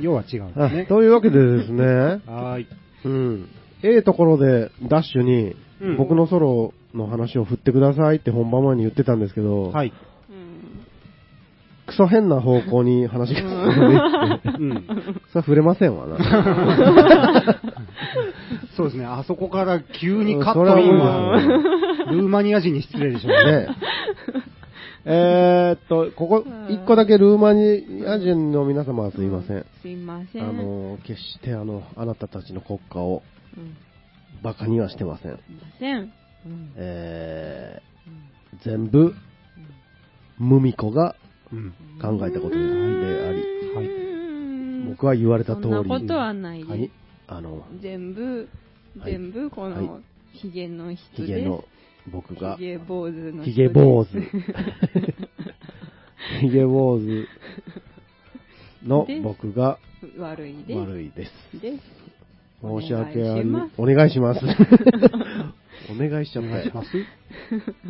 [0.00, 0.86] ようは違うんであすね。
[0.86, 2.66] というわけでですね、はーい。
[3.04, 3.48] うん。
[3.82, 9.88] ええところで、ダッシュにうん、僕のソロの話を振ってくださいって本番前に言ってたんですけど、はい。
[9.88, 10.86] うん
[11.86, 14.86] クソ変な方向に話が進んでいって、うん。
[14.86, 16.18] それは触れませんわな。
[18.80, 19.04] そうですね。
[19.04, 23.66] あそこから急にうんカットインはは、ルーマニア人に失礼でしょうね。
[23.66, 23.76] ね
[25.04, 29.64] えーっと、ここ、一個だけルーマニア人の皆様はすいません。
[29.80, 30.42] すいません。
[30.42, 33.22] あの、決してあの、あなたたちの国家を
[33.56, 33.76] うん、
[34.42, 35.32] バカにはしてません。
[35.32, 35.98] すいません。
[35.98, 36.02] う
[36.48, 39.14] んえうんー、全部、
[40.38, 41.16] ムミコが
[41.52, 41.72] うん。
[42.00, 44.10] 考えたことであり、はいうん
[44.90, 46.70] 僕は言われた通り、そんなことはないです。
[46.70, 46.90] はい、
[47.28, 48.48] あの、全部、はい
[49.04, 50.00] 全部こはいの、
[50.32, 51.02] ヒゲの人。
[51.16, 51.64] ヒゲの、
[52.10, 53.50] 僕がヒ、ゲ坊主の人。
[53.50, 54.08] ヒゲ坊主。
[56.40, 57.26] ヒゲ坊主
[58.82, 59.78] ので僕が
[60.18, 60.78] 悪いです。
[60.78, 61.60] 悪いです。
[61.60, 61.82] です。
[62.62, 65.90] 申し訳ありお願いしますお願いします。
[65.90, 66.54] お願いしちゃったよ。
[66.58, 66.90] お願いします。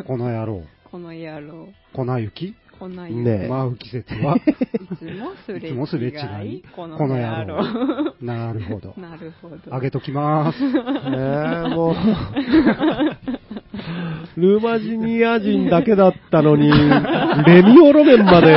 [0.06, 0.62] この野郎。
[0.90, 1.68] この野郎。
[1.92, 2.54] 粉雪？
[2.80, 4.40] こんなねえ舞う季節は、い
[4.96, 6.14] つもすれいつもすれ違違
[6.48, 6.62] いい。
[6.74, 7.58] この野野郎。
[7.58, 8.14] 郎。
[8.22, 8.94] なるほど。
[8.96, 9.58] なるほど。
[9.70, 10.64] あげときます。
[10.64, 11.94] えー、もう、
[14.40, 18.56] ルーマジニア人だけだったのに、レミオロメンまで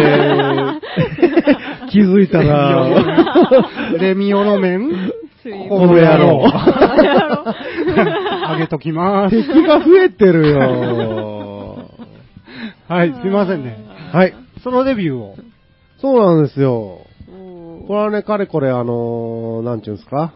[1.92, 2.88] 気づいたら、
[4.00, 5.12] レミオロメン
[5.68, 6.46] この野郎。
[6.48, 7.54] あ
[8.58, 9.36] げときます。
[9.36, 11.90] 敵が増えてるよ。
[12.88, 13.92] はい、すいませんね。
[14.14, 14.34] はい。
[14.64, 15.36] ソロデビューを。
[16.00, 17.08] そうなんですよ。
[17.26, 20.36] これはね、かれこれ、あのー、なんちゅうんですか？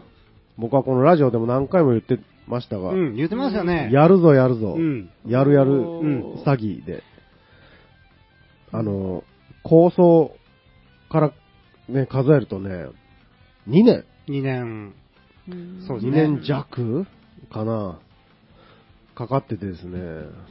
[0.56, 3.88] 僕はこのラジオでも何回も言ってましたが、うん、言ってますよね。
[3.92, 5.10] やるぞやるぞ、うん。
[5.24, 7.04] やるやる、うん詐欺で、
[8.72, 9.24] あのー、
[9.62, 10.32] 構想
[11.08, 11.32] から
[11.88, 12.86] ね、数えるとね、
[13.68, 14.92] 2年2年。
[15.48, 17.06] うん2そうですね年弱
[17.52, 18.00] かな、
[19.14, 19.98] かかっててですね、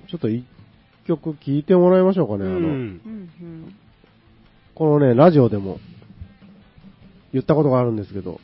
[0.10, 0.46] ちょっと一
[1.08, 3.76] 曲聴いてもらいましょうかね、あの、うん。
[4.76, 5.80] このね、ラジオでも
[7.34, 8.40] 言ったことがあるんですけど、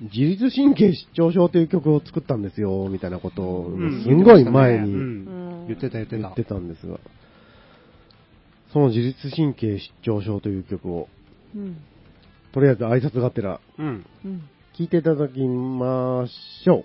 [0.00, 4.02] 自律神経失調症という曲を作ったんですよ、みたいなことを、うん。
[4.02, 6.44] すんごい前に言ってた言ってた言って。
[6.44, 6.54] た。
[6.56, 6.98] んですが、
[8.72, 11.08] その自律神経失調症という曲を、
[11.54, 11.76] うん。
[12.52, 13.60] とりあえず挨拶がてら
[14.76, 16.26] 聴いていただきま
[16.64, 16.84] しょ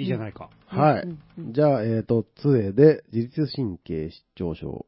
[0.00, 0.48] いいじゃないか。
[0.72, 0.76] う。
[0.78, 1.08] はい。
[1.38, 4.86] じゃあ、えっ、と、杖で自律神経失調症。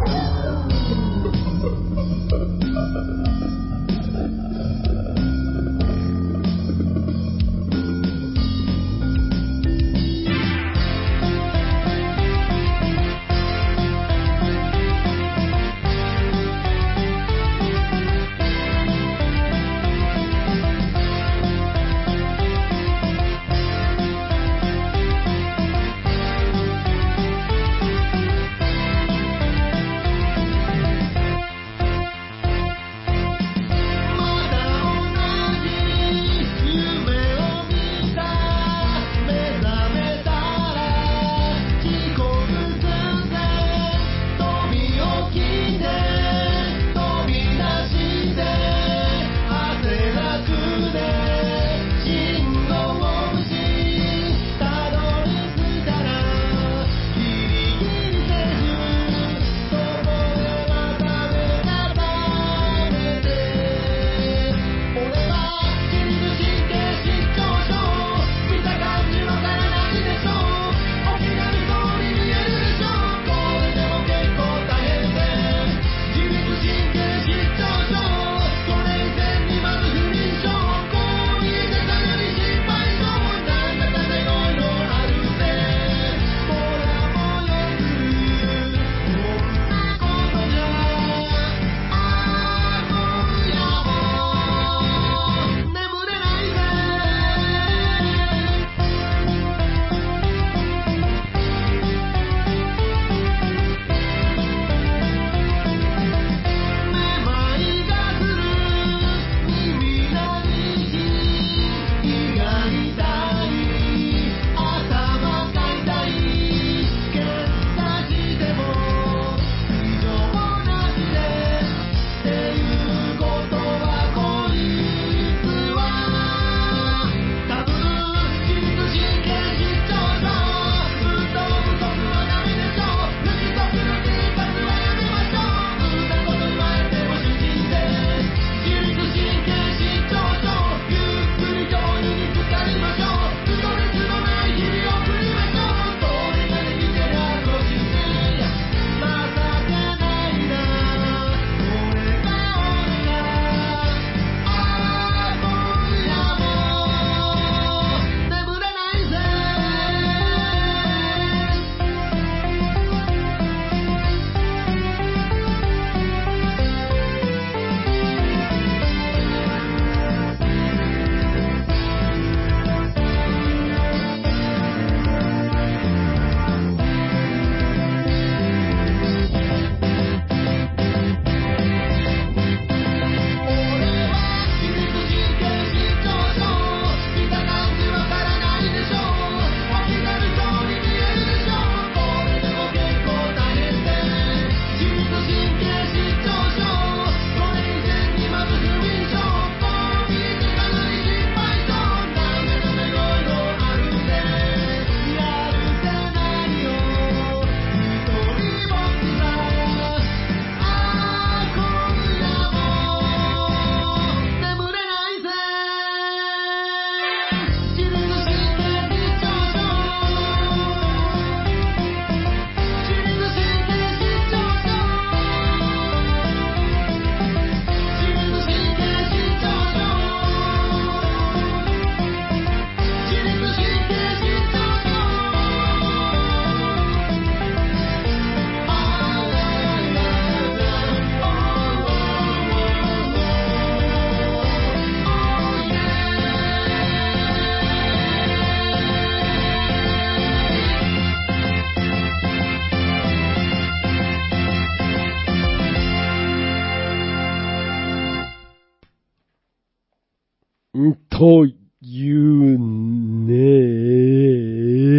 [261.25, 261.47] と
[261.81, 263.33] いうね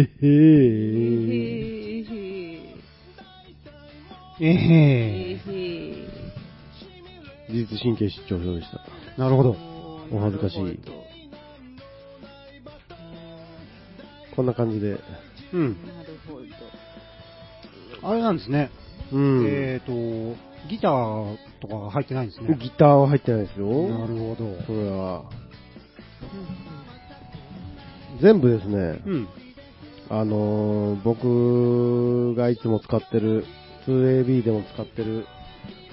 [0.00, 0.08] え。
[4.40, 5.36] へええへへ
[7.48, 8.80] 自律神経失調症でした。
[9.22, 9.56] なるほど。
[10.10, 10.80] お恥ずかしい
[14.34, 14.98] こんな感じで。
[15.52, 15.76] うん。
[15.86, 16.40] なるほ
[18.00, 18.08] ど。
[18.10, 18.72] あれなんですね。
[19.12, 19.46] うん。
[19.46, 19.92] えっ、と、
[20.68, 22.58] ギターとかが入ってないんですね。
[22.60, 23.68] ギターは入ってないですよ。
[23.68, 24.60] なるほど。
[24.66, 25.45] それは。
[28.20, 28.76] 全部ですね、
[29.06, 29.28] うん。
[30.08, 33.44] あのー僕がいつも使ってる、
[33.86, 35.26] 2AB でも使ってる、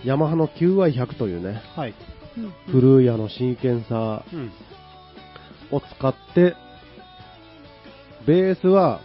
[0.04, 1.94] ヤマハの QI100 というね、はい。
[2.72, 4.52] 古いあのシーケンサうん。
[5.72, 6.56] ーを使って、
[8.26, 9.02] ベースは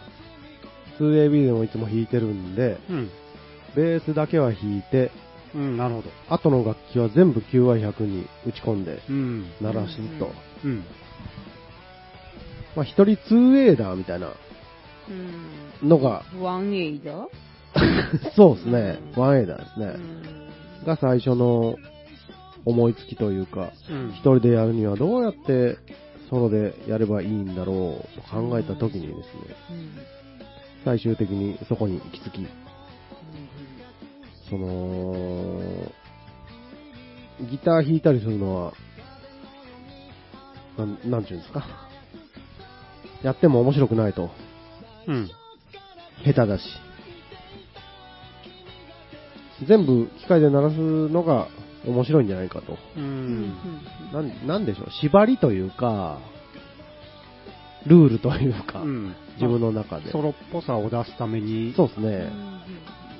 [0.99, 3.09] 2AB でもいつも弾いてるんで、うん。
[3.75, 5.11] ベースだけは弾いて、
[5.55, 6.09] うん、なるほど。
[6.29, 9.45] 後の楽器は全部 QI100 に打ち込んでうん。
[9.61, 10.31] 鳴らすと。
[10.63, 10.83] うん。
[12.79, 14.29] まあ一人 2A だみたいな。
[15.81, 15.89] うん。
[15.89, 17.27] のが、ワンエイダー？
[18.35, 19.85] そうですね、1A だですね。
[19.85, 20.85] うん。
[20.85, 21.75] が最初の
[22.63, 24.09] 思いつきというか、うん。
[24.11, 25.77] 一人でやるにはどうやって
[26.29, 29.21] ソロでやればいいんだろうと考えた時にですね、
[29.71, 29.91] うん。
[30.85, 32.47] 最終的にそこに行き着き、
[34.49, 35.53] その、
[37.49, 38.73] ギター弾いたりするのは、
[40.77, 41.88] なん、なんちゅうんですか？
[43.23, 44.29] やっても面白くないと。
[45.07, 45.29] うん。
[46.25, 46.63] 下手だし。
[49.67, 51.47] 全部機械で鳴らすのが
[51.85, 52.73] 面白いんじゃないかと。
[52.73, 53.53] ううんん。
[54.13, 56.19] なん、なんでしょう、縛りというか、
[57.85, 59.15] ルールというか、うん。
[59.35, 60.11] 自分の中で。
[60.11, 62.31] ソロっぽさを出すために、そうですうんね。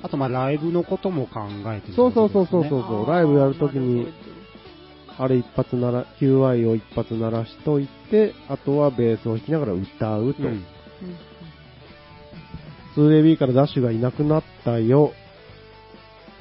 [0.02, 2.82] あとまあライブのことも考えてるそうそうそうそうそうう。
[2.82, 4.06] そう、ライブやるときに、
[5.18, 10.42] あれ一発なら、QI を一発鳴らしといて、あとはベースを弾きながら歌うと。
[10.42, 10.64] うん。
[12.96, 15.12] 2AB からダッシュがいなくなったよ。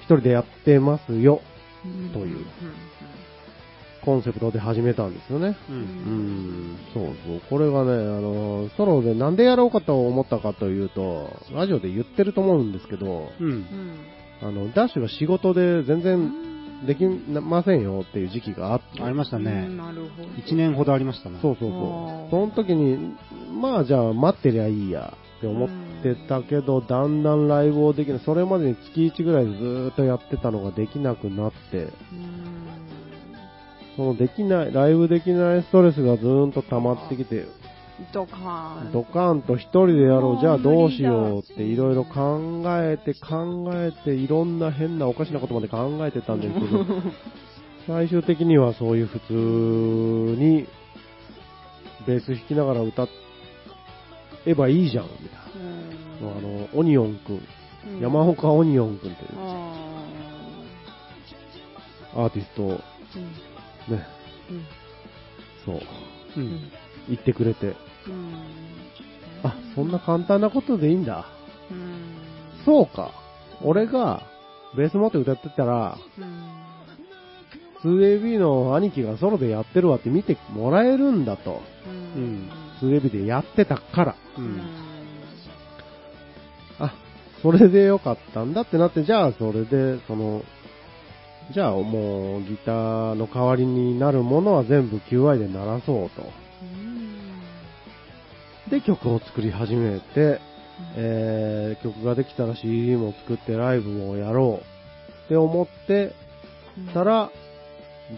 [0.02, 1.42] 一人でやってますよ。
[2.14, 2.46] という
[4.04, 5.56] コンセプトで始めたんですよね。
[5.70, 5.72] う。
[5.72, 7.42] うんん、そうそう。
[7.50, 13.46] これがね、あの、ソロでなんでやろうかと思ったかというと、ラジオで言ってると思うんですけど、うん。
[13.46, 14.00] うん
[14.42, 16.32] あの、ダッシュが仕事で全然
[16.86, 19.02] できませんよっていう時期があって。
[19.02, 19.68] ありましたうんね。
[19.70, 20.30] なるほど。
[20.38, 21.40] 一年ほどありましたね。
[21.42, 22.30] そうそうあそうー。
[22.30, 23.16] その時に、
[23.60, 25.70] まあじゃあ待ってりゃいいやって思っ
[26.04, 28.20] てたけど、だんだんライブをできない。
[28.20, 32.70] それまでに月1ぐらいでずーっとやってたのができなくなって、うん
[34.00, 37.46] そのできない、ライブできないストレスがずーんと溜まってきて、
[38.14, 38.92] ドカーン。
[38.92, 46.86] ドカーンと一人でやろう、じゃあどうしようっていろいろ考えて考えて、いろんな変なおかしなことまで考えてたんですけど、
[47.88, 50.68] 最終的にはそういう普通に、
[52.08, 53.08] ベース弾きながら歌
[54.46, 56.38] えばいいじゃん、みたいな。
[56.38, 57.42] あの、オニオンくん、
[57.96, 58.00] うん。
[58.00, 59.76] 山岡オニオンくんというあ
[62.16, 62.64] アーティスト。
[62.64, 64.08] ね、
[64.50, 64.66] うん。
[65.66, 65.80] そう、う。
[66.38, 66.72] うんん
[67.08, 67.68] 言ってくれて、
[68.08, 68.34] うん
[69.44, 71.26] あ、そんな簡単なことでいいんだ。
[71.72, 72.20] うん
[72.66, 73.12] そうか。
[73.64, 74.24] 俺が
[74.76, 76.60] ベース持って歌ってたら、うん。
[77.84, 81.62] 2AB の兄貴がソロでやってるわって見てもらえるんだと。
[82.16, 82.50] うん。
[82.82, 84.16] 2AB でやってたから。
[84.38, 84.42] う。
[84.42, 84.62] うんん。
[86.80, 86.94] あ、
[87.42, 90.44] それでよかったんだってなって、じゃあそれで、その、
[91.54, 96.49] じゃあもうギターの代わりになるものは全部 QI で鳴らそうと。
[98.70, 100.40] で、曲を作り始めて、
[100.96, 106.14] えー、曲ができたら CD も作ってライブもやろうって思って
[106.94, 107.32] たら、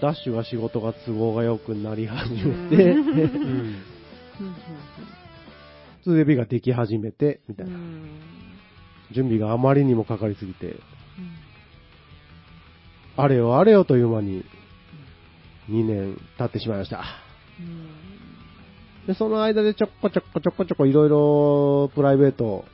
[0.02, 3.08] ダッシュが仕事が都合が良くなり始めて、うん。
[6.06, 6.22] うん。
[6.22, 7.78] 2AB ができ始めて、みたいな。
[9.14, 10.76] 準備があまりにもかかりすぎて、
[13.18, 14.44] あれよあれよという間に
[15.70, 17.04] 2年経ってしまいました。
[19.08, 22.66] で、その間でちょこちょこちょこちょこいろいろプライベート、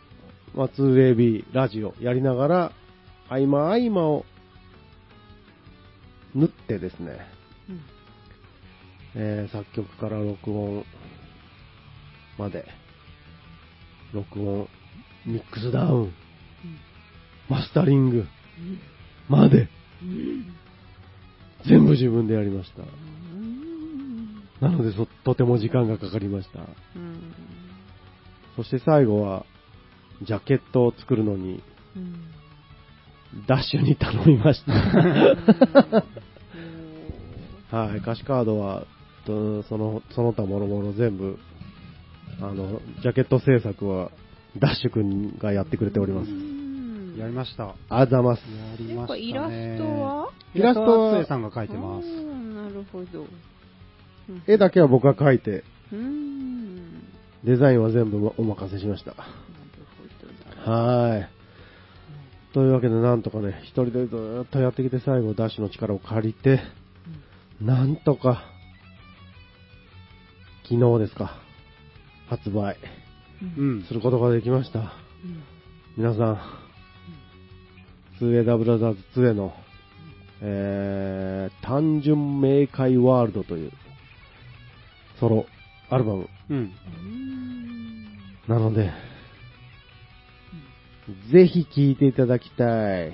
[0.53, 2.71] まあ、2AB、ラジオやりながら、
[3.29, 4.25] 合間合間を
[6.35, 7.17] 縫ってですね、
[9.15, 10.85] えー作曲から録音
[12.37, 12.65] まで、
[14.13, 14.67] 録音、
[15.25, 16.13] ミックスダウン、
[17.49, 18.25] マスタリング
[19.29, 19.69] まで、
[21.65, 22.83] 全部自分でやりました。
[24.61, 26.59] なのでそ、とても時間がかかりました。
[28.55, 29.45] そして最後は、
[30.23, 31.61] ジャケットを作るのに、
[33.47, 34.73] ダッシュに頼みました。
[37.77, 38.87] はい、歌詞カードは
[39.27, 41.37] と、その、その他もろもろ全部、
[42.41, 44.11] あの、ジャケット制作は、
[44.57, 46.33] ダッシュ君がやってくれておりますう。
[46.33, 47.75] んやりました。
[47.89, 48.41] ありがとうございます。
[48.41, 48.47] や
[48.79, 49.75] りやっぱましたね。
[49.75, 52.07] イラストはイラストははつえさんが描いてます。
[52.07, 53.27] なるほど。
[54.29, 55.63] うん絵だけは僕が描いて。
[57.43, 59.13] デザインは全部お任せしました。
[60.69, 61.27] はーい。
[62.53, 66.59] というわけで、なんとかね、一人でずーっとやってきて、最後、ダッシュの力を借りて、
[67.61, 68.43] なんとか、
[70.63, 71.39] 昨日ですか、
[72.27, 72.75] 発売
[73.57, 73.83] うん。
[73.87, 74.79] することができました。
[74.79, 74.87] うん
[75.97, 76.39] 皆さん、
[78.19, 79.51] スウェーダーブラザーズ2への、
[80.41, 83.71] えー、単純明快ワールドという、
[85.19, 85.45] ソロ
[85.89, 86.57] アルバムうん。
[86.57, 86.73] うん
[88.47, 88.91] なので、
[91.33, 93.11] ぜひ聴いていただきたい。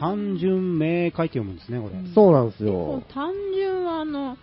[0.00, 1.94] 単純明快って読むんですね、これ。
[2.12, 3.04] そうなんですよ。
[3.14, 4.36] 単純はあの、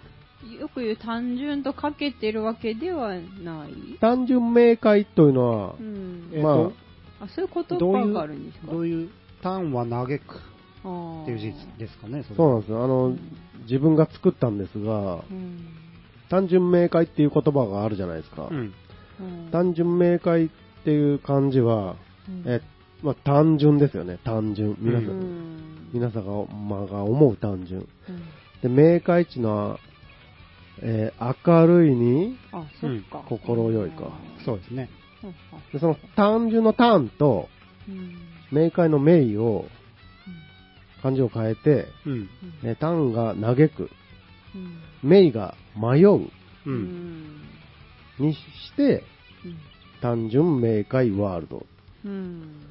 [0.57, 3.09] よく言う単純とかけてるわけでは
[3.43, 3.97] ない？
[3.99, 6.29] 単純明快というのはう、ん。
[6.33, 6.73] えっと
[7.19, 8.71] まあ、そういう言どういう葉があるんですか？
[8.71, 9.09] どういう、
[9.43, 12.83] 単は嘆くっていう字ですかね、それそうなんですよ。
[12.85, 13.17] あの、
[13.63, 15.59] 自分が作ったんですが、うん。
[16.31, 18.47] 単純明快っていう言葉があるじゃないですか。
[18.49, 18.57] うん。
[18.57, 18.73] うん
[19.51, 20.49] 単純明快っ
[20.83, 21.95] ていう漢字は、
[22.27, 22.61] うんえ、
[23.03, 24.75] まあ、単純ですよね、単純。
[24.79, 27.81] 皆さん、うん皆さんが,、まあ、が思う単純。
[27.81, 27.87] うん
[28.63, 29.79] で、明快っていうのは、
[30.81, 33.23] えー明るいに、あ、そっか。
[33.27, 34.03] 心よいか
[34.45, 34.89] そうですね。
[35.23, 35.31] うん
[35.73, 37.49] でその単純の単と、
[37.89, 38.15] うん
[38.51, 39.65] 明快の明を、
[41.01, 42.29] 漢字を変えて、うん。
[42.63, 43.89] えー単が嘆く、
[44.55, 46.29] うん明が迷うう。
[46.65, 47.41] うんん
[48.19, 48.39] にし
[48.75, 49.03] て、
[50.01, 51.65] 単純明快ワールド。
[52.05, 52.61] うん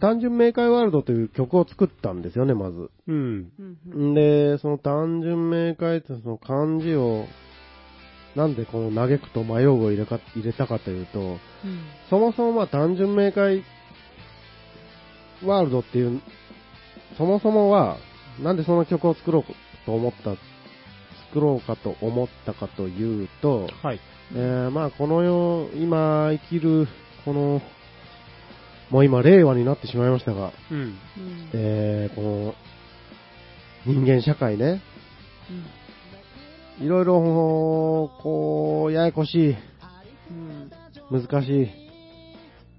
[0.00, 2.90] 単純明快ワールドという曲を作ったんですよね、まず。
[3.06, 4.14] うん。
[4.14, 7.26] で、その単純明快ってその漢字を、
[8.34, 11.38] なんでこの嘆くと迷うを入れか入れたかというと、うん
[12.08, 13.62] そもそもまあ単純明快
[15.44, 16.22] ワールドっていう、
[17.18, 17.98] そもそもは、
[18.42, 19.44] なんでその曲を作ろう
[19.84, 20.34] と思った、
[21.34, 24.00] 作ろうかと思ったかというと、はい。
[24.32, 26.86] えーまあこの世、今生きる、
[27.24, 27.60] この、
[28.90, 30.78] もう今令和になってしまいましたが、うん。
[30.78, 30.96] うん
[31.52, 32.54] えーこの、
[33.84, 34.80] 人間社会ね、
[36.80, 39.56] いろいろ、こう、ややこしい、
[40.30, 40.70] うん
[41.10, 41.68] 難しい、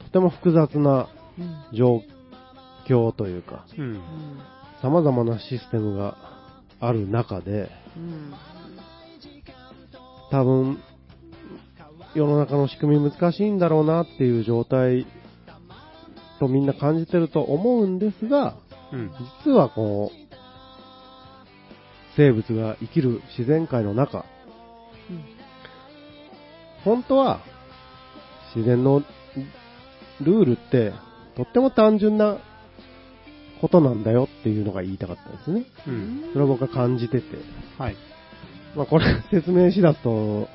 [0.06, 2.02] とても複雑なうん状
[2.88, 4.02] 況というか、うん。
[4.82, 6.18] 様々なシステムが
[6.80, 7.85] ある中で、うん
[10.32, 10.80] 多分、
[12.14, 15.06] 世の中の仕組み難しいんだろうなっていう状態
[16.40, 18.56] とみんな感じてると思うんですが、
[18.92, 19.12] うん。
[19.46, 20.26] 実はこう、
[22.16, 24.26] 生物が生きる自然界の中、
[26.84, 27.40] 本当は
[28.56, 29.04] 自然の
[30.22, 30.94] ルールって
[31.36, 32.38] とっても単純な
[33.62, 35.66] ことなんだよっていうのが言いたかったですね。
[35.88, 36.30] うん。
[36.34, 37.38] それを僕は感じてて。
[37.78, 37.96] はい。
[38.76, 40.48] まあこれ説明しだすと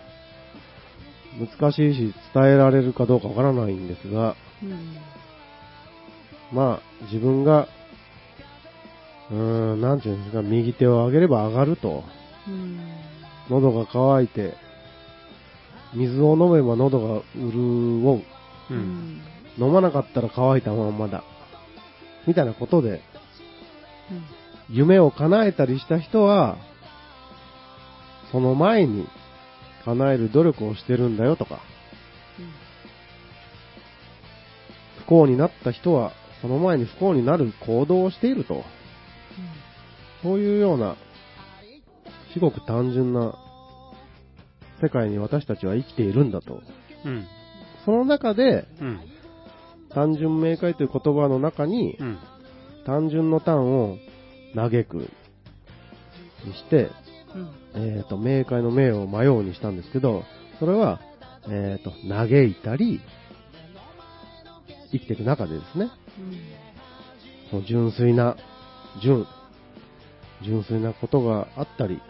[1.38, 4.96] 難しいし伝えられるかどうかわからないんですが、うん
[6.52, 7.68] まあ自分が、
[9.30, 9.36] うー
[9.76, 12.02] ん、なんていうんですか、右手を上げれば上がると、
[12.48, 12.80] うん
[13.48, 14.54] 喉が渇いて、
[15.94, 18.16] 水を飲めば喉が潤う。
[18.16, 18.22] う。
[18.70, 19.20] うんん
[19.58, 21.24] 飲まなかったら乾いたままだ。
[22.30, 23.02] みたいなことで、
[24.68, 26.58] 夢を叶えたりした人は、
[28.30, 29.08] その前に
[29.84, 31.58] 叶える努力をしてるんだよとか、
[35.00, 38.62] 不幸になった人は、その前に不幸になる行動をしていると。
[40.22, 40.94] そういうような、
[42.32, 43.34] 至極単純な
[44.80, 46.62] 世界に私たちは生きているんだと。
[47.04, 47.26] うん。
[47.84, 49.00] その中で、うん。
[49.94, 52.18] 単純明快という言葉の中に、うん。
[52.86, 53.98] 単純の単を
[54.54, 54.96] 嘆く
[56.44, 56.90] にして、
[57.74, 57.96] うん。
[57.96, 60.24] えっ、と、明快の明を迷うにしたんですけど、
[60.58, 61.00] それは、
[61.48, 63.00] えっ、と、嘆いたり、
[64.92, 65.90] 生きていく中でですね、
[67.50, 68.36] その純粋な、
[69.02, 69.26] 純、
[70.42, 72.00] 純粋なことがあったり、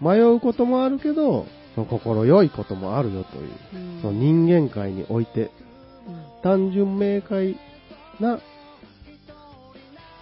[0.00, 4.02] 迷うこともあるけど、その心よいこともあるよという、うん。
[4.02, 5.50] その人間界において、
[6.42, 7.56] 単純明快
[8.20, 8.40] な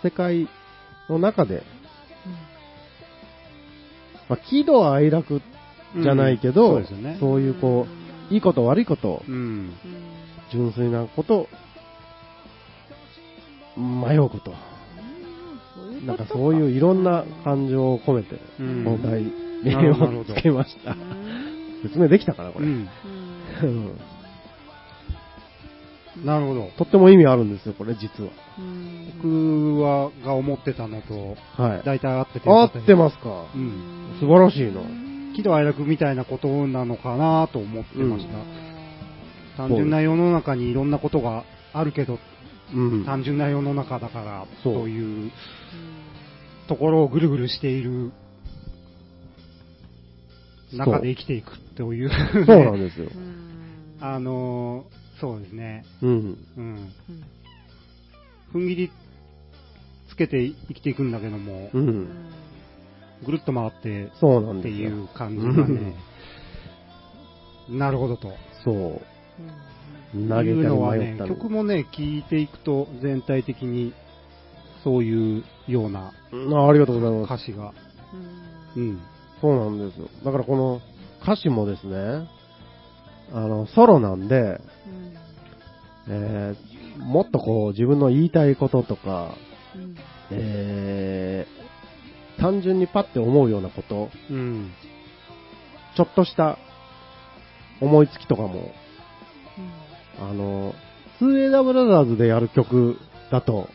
[0.02, 0.48] 世界
[1.08, 1.62] の中で、
[4.28, 5.40] まあ、喜怒哀楽
[6.00, 7.16] じゃないけど、そうですよね。
[7.20, 7.86] そういうこ
[8.30, 9.72] う、いいこと悪いこと、うん。
[10.50, 11.48] 純粋なこと、
[13.76, 14.54] 迷うこと。
[16.06, 19.24] なんかそういういろんな感情を込めて、うんこの題
[19.62, 20.96] 名 をつけました。
[21.82, 22.66] 説明できたかな、これ。
[26.24, 26.70] なるほど。
[26.76, 28.30] とっても意味あるんですよ、これ実は。
[28.58, 28.92] うん
[29.22, 31.82] 僕は、が思ってたのと、はい。
[31.84, 33.46] 大体合ってて合ってますか？
[33.54, 33.58] う。
[33.58, 34.16] ん。
[34.20, 34.80] 素晴らしいな。
[35.34, 38.32] 喜怒哀楽みたいなことなのかなと思ってました。
[39.56, 42.18] 単純な世の中にいろんなことがあるけど、
[42.74, 43.04] うん。
[43.06, 45.30] 単純な世の中だから、そうそういう
[46.68, 48.12] ところをぐるぐるしている
[50.72, 52.10] 中で生きていくという。
[52.46, 53.08] そうなんですよ。
[54.00, 55.84] あのーそうですね。
[56.02, 56.38] うん。
[56.56, 56.92] うん。
[58.52, 58.92] 踏ん切り
[60.10, 62.08] つけて生きていくんだけども、うん。
[63.24, 64.90] ぐるっと回ってそうなんってですよ。
[64.90, 65.94] いう感じがね、
[67.70, 68.32] なるほどと。
[68.64, 69.00] そう。
[70.12, 71.30] 投げたりのはね迷った、り。
[71.30, 73.94] 曲もね、聴いていくと全体的に
[74.82, 77.32] そういうようなあありがとうございます。
[77.32, 77.72] 歌詞が、
[78.76, 79.00] うん。
[79.40, 80.08] そうなんですよ。
[80.24, 80.80] だからこの
[81.22, 82.28] 歌詞もですね、
[83.32, 84.60] あの、ソロなんで、
[86.08, 89.34] えーもっとこう自分の言いたいこととか、
[90.30, 91.62] えー
[92.38, 94.72] 単純にパッて思うようなこと、うん。
[95.96, 96.58] ちょっとした
[97.80, 98.72] 思いつきとかも、
[100.20, 100.74] あの、
[101.20, 102.96] 2AW ブラザーズでやる曲
[103.30, 103.68] だと、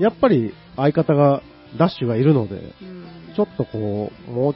[0.00, 1.42] やっぱり相方が、
[1.78, 2.72] ダッシュがいるので、
[3.36, 4.54] ちょっとこう、もう、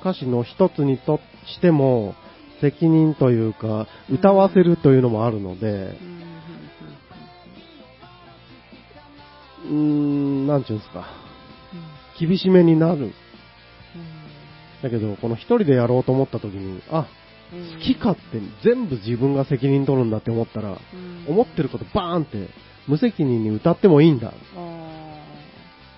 [0.00, 2.14] 歌詞の一つにとしても、
[2.62, 5.98] 責任というか、歌わせるというのもあるので、
[9.66, 11.06] うーん、なんちゅうんですか、
[12.18, 13.12] 厳しめになる。
[14.82, 17.06] だけど、この一人でやろうと思った時に、あ、
[17.52, 20.78] 好き勝手に全部自分が責任取るんだって思ったら、
[21.28, 22.48] 思ってることバーンって
[22.86, 24.28] 無責任に歌ってもいいんだ。
[24.28, 24.32] っ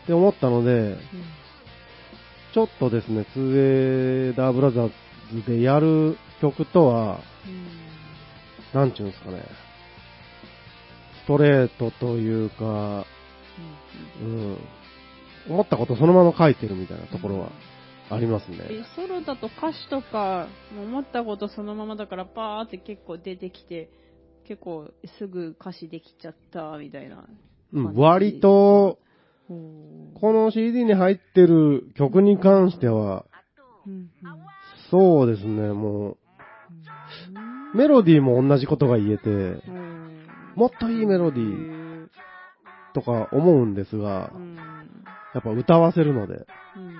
[0.07, 0.97] て思ったので、
[2.55, 4.91] ちょっとですね、2 a ダーブラザー
[5.33, 7.21] ズでやる曲とは、
[8.73, 9.45] なんちゅうんですかね、
[11.25, 13.07] ストレートというか、
[14.21, 14.59] うん、
[15.49, 17.51] 思ったことそのまま書いてるみたいなところは
[18.11, 18.59] ありますね。
[18.71, 23.91] えソロだと歌詞とか、思ったことそのままだから、パーって結構出てきて、
[24.47, 27.25] 結構すぐ歌詞できちゃったみたいな。
[27.73, 28.99] うん、割と、
[29.49, 33.25] ここの CD に入ってる曲に関しては、
[33.87, 34.11] うん。
[34.91, 36.17] そうですね、もう、
[37.75, 40.25] メロディーも同じことが言えて、うん。
[40.55, 44.57] もっといいメロディーーとか思うんですがう、ん
[45.35, 46.47] やっぱ歌わせるので、
[46.77, 46.97] うん。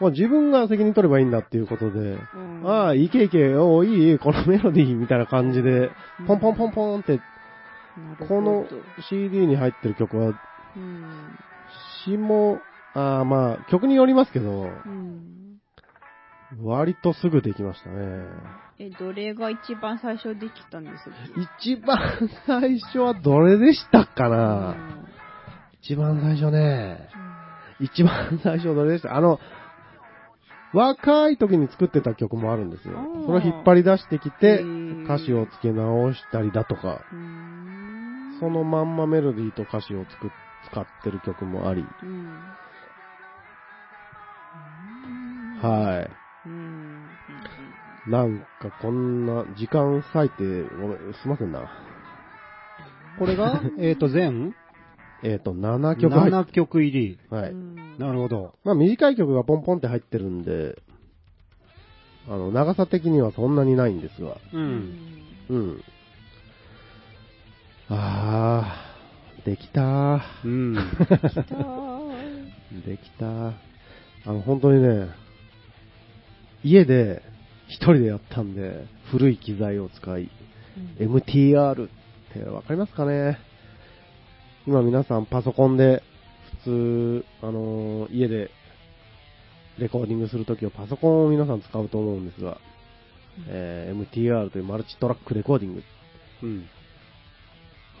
[0.00, 1.98] まあ、自分が責任取ればいいんだっていうことで、
[2.34, 2.62] うん。
[2.64, 5.90] ああ、いけいけ、おーいいこのメロディーみたいな感じで、
[6.26, 7.18] ポンポンポンポンって、
[8.28, 8.66] この
[9.10, 10.26] CD に入ってる曲は、
[10.76, 11.38] うん。
[12.04, 12.60] 詞も、
[12.94, 15.58] ああまあ、曲によりますけど、うん。
[16.62, 18.26] 割とすぐできましたね。
[18.80, 21.98] え、どれが一番最初できたんですか一番
[22.46, 24.76] 最初はどれでしたかうな、
[25.82, 27.08] 一番最初ね、
[27.80, 29.16] 一番最初どれでした？
[29.16, 29.40] あの、
[30.72, 32.94] 若い時に作ってた曲もあるんですよ。
[33.26, 38.36] それを引っ張り出してきへてー、歌詞を付け直したりだとか、うん。
[38.38, 40.04] そのまんまメロディーと歌詞を
[40.70, 42.42] 使ってる曲もあり、うん。
[45.60, 46.27] はい。
[48.06, 51.68] うんなんかこんな時間割いて、ごめん、すいませんな。
[53.18, 54.54] これが、 えっと、全？
[55.22, 57.18] えっ、と、7曲入っ7曲入り。
[57.28, 57.50] はい。
[57.50, 58.54] うんなるほど。
[58.64, 60.78] まあ短い曲がポンポンって入ってるんで、
[62.28, 64.56] あの、長さ的にはそんなにないんですが、う。
[64.56, 64.96] うんん
[65.48, 65.82] うん。
[67.88, 70.74] あー、できたうん。
[72.86, 73.54] できたあ
[74.26, 75.08] の、本当にね、
[76.62, 77.20] 家で
[77.68, 80.30] 一人でやったんで、古い機材を使い、
[80.98, 81.90] MTR っ
[82.32, 83.38] てわかりますかね？
[84.66, 86.02] 今皆さんパソコンで
[86.64, 88.50] 普通、あのー家で
[89.78, 92.58] レコーディングするときはパソコンを皆さん使うと思うんですが、
[93.48, 95.82] えー MTR というマルチトラックレコーディング、
[96.42, 96.66] うん。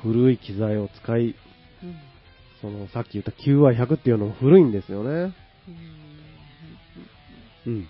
[0.02, 1.34] 古い機材を使い、うん
[2.60, 5.32] そのさっき言った QI100 っていうのも古いんですよね。
[7.68, 7.86] うん。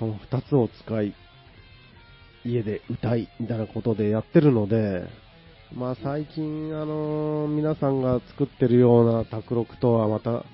[0.00, 1.14] その2つを使い、
[2.46, 5.06] 家で歌い、みたいなことでやってるので、
[5.74, 10.44] まあ最近、あのー皆さんが作ってるような卓録とはまた、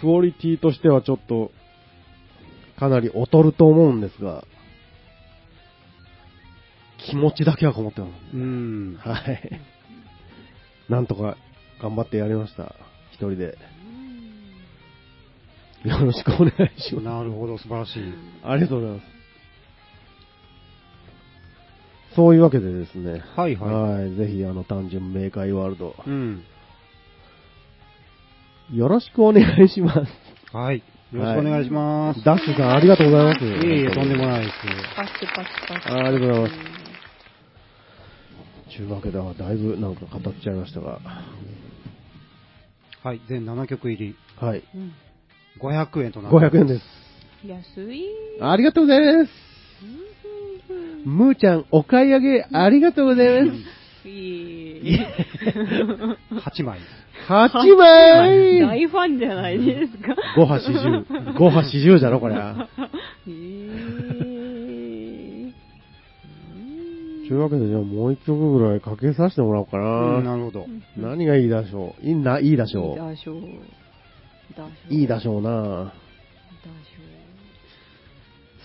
[0.00, 1.52] クオリティとしてはちょっと、
[2.78, 4.44] かなり劣ると思うんですが、
[7.06, 8.10] 気持ちだけはこもってます。
[8.34, 8.96] うん。
[8.98, 9.60] はい。
[10.88, 11.36] なんとか
[11.82, 12.74] 頑張ってやりました。
[13.12, 13.58] 一人で。
[15.84, 17.04] よろしくお願いします。
[17.04, 18.02] なるほど、素晴らしい。
[18.42, 19.18] ありがとうございます。
[22.16, 23.22] そういうわけでですね。
[23.36, 24.14] はいはい。
[24.16, 26.42] ぜひ、あの、単純明快ワールド、うん。
[28.72, 30.00] よろしくお願いします。
[30.52, 30.82] はい。
[31.12, 32.24] よろしくお願いします。
[32.24, 33.44] ダッシュさん、ありがとうございます。
[33.44, 34.54] いえいえ、とんでもないです。
[34.96, 35.92] パスパスパス。
[35.92, 36.54] あありがとうございます
[38.76, 40.98] ちゅうわけでは、だいぶなんか語っちゃいましたが。
[43.04, 43.20] はい。
[43.28, 44.64] 全7曲入り、はい。
[44.74, 44.92] うん。
[45.60, 46.84] 500円となってます500円です。
[47.46, 48.04] 安い。
[48.40, 49.30] ありがとうございます。
[51.04, 53.52] むーちゃん、お買い上げありがとうございま
[54.04, 54.08] す。
[54.08, 54.98] いい。
[56.32, 56.78] 8枚。
[57.28, 60.14] 8枚大ファンじゃないですか。
[60.36, 61.34] !5 波40。
[61.34, 62.34] 5波40じゃろ、これ。
[62.34, 62.68] へー
[67.28, 70.30] というわけで、じゃあもう一曲ぐらいかけさせてもらおうかうんな。
[70.30, 70.66] なるほど。
[70.96, 73.42] 何がいいでしょういいな、いいでしょいいだしょう。
[74.88, 75.92] いいでしょうな。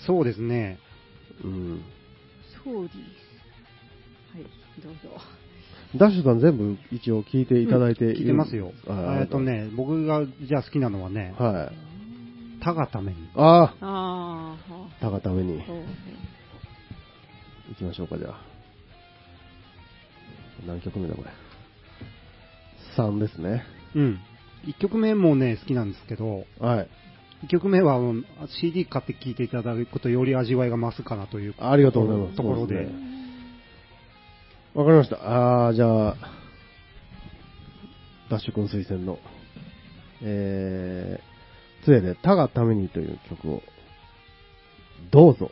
[0.06, 0.80] そうですね。
[1.44, 1.82] うん。
[2.64, 2.98] そうです。
[4.34, 4.44] はい、
[4.84, 5.22] どうぞ。
[5.96, 8.74] ダッシュさん全部一応聞いていただいている聞いてますよ。
[8.88, 9.40] あえっと。
[9.40, 12.64] ね、僕がじゃあ好きなのはね、はい。
[12.64, 13.30] 他がために。
[13.36, 14.58] ああ、
[15.00, 15.62] たがために
[17.70, 18.42] 行きましょうか、じゃあ。
[20.66, 21.30] 何曲目だ、これ。
[22.98, 23.64] 3ですね。
[23.96, 24.20] うん。
[24.66, 26.88] 1曲目もね、好きなんですけど、はい。
[27.46, 28.24] 1曲目はあの
[28.62, 32.38] CD 買って聴いていただくとより味わいが増すかなというありがとうございます。
[32.38, 33.14] ところでそうすね
[34.74, 35.68] わかりました。
[35.68, 36.16] あー、じゃあ、
[38.32, 39.20] ダッシュ君推薦の、
[40.24, 43.62] えー、杖で、たがためにという曲を、
[45.12, 45.52] どうぞ。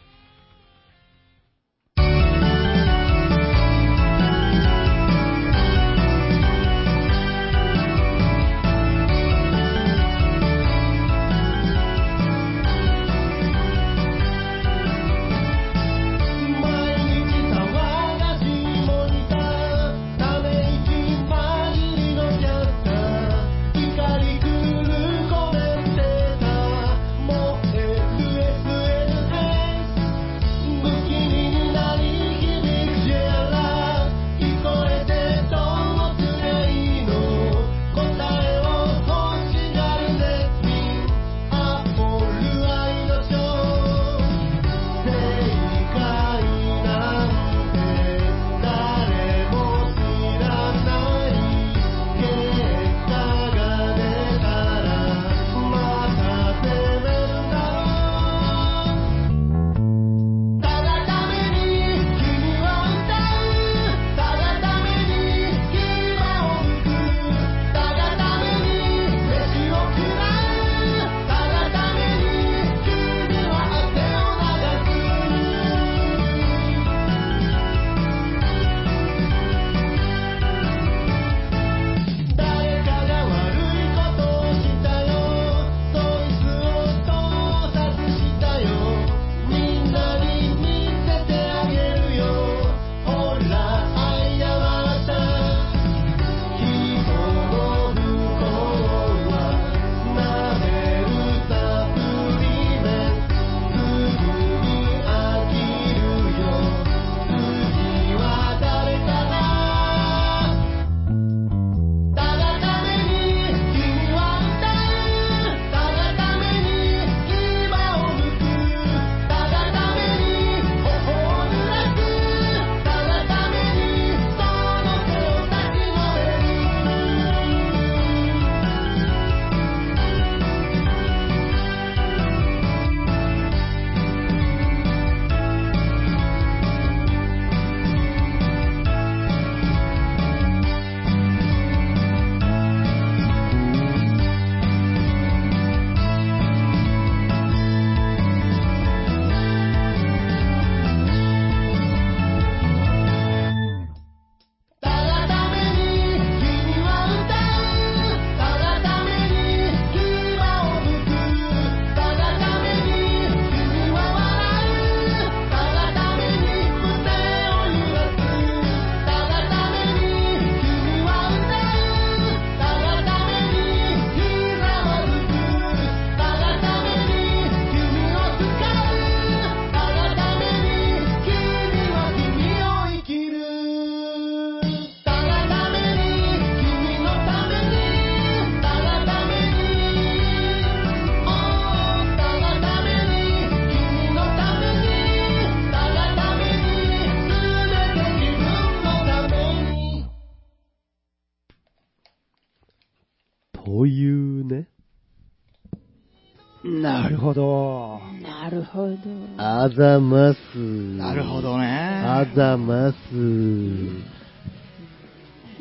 [207.33, 208.01] ほど。
[208.21, 208.95] なるほど。
[209.37, 210.57] あざます。
[210.57, 211.65] なるほどね。
[212.05, 212.95] あざます。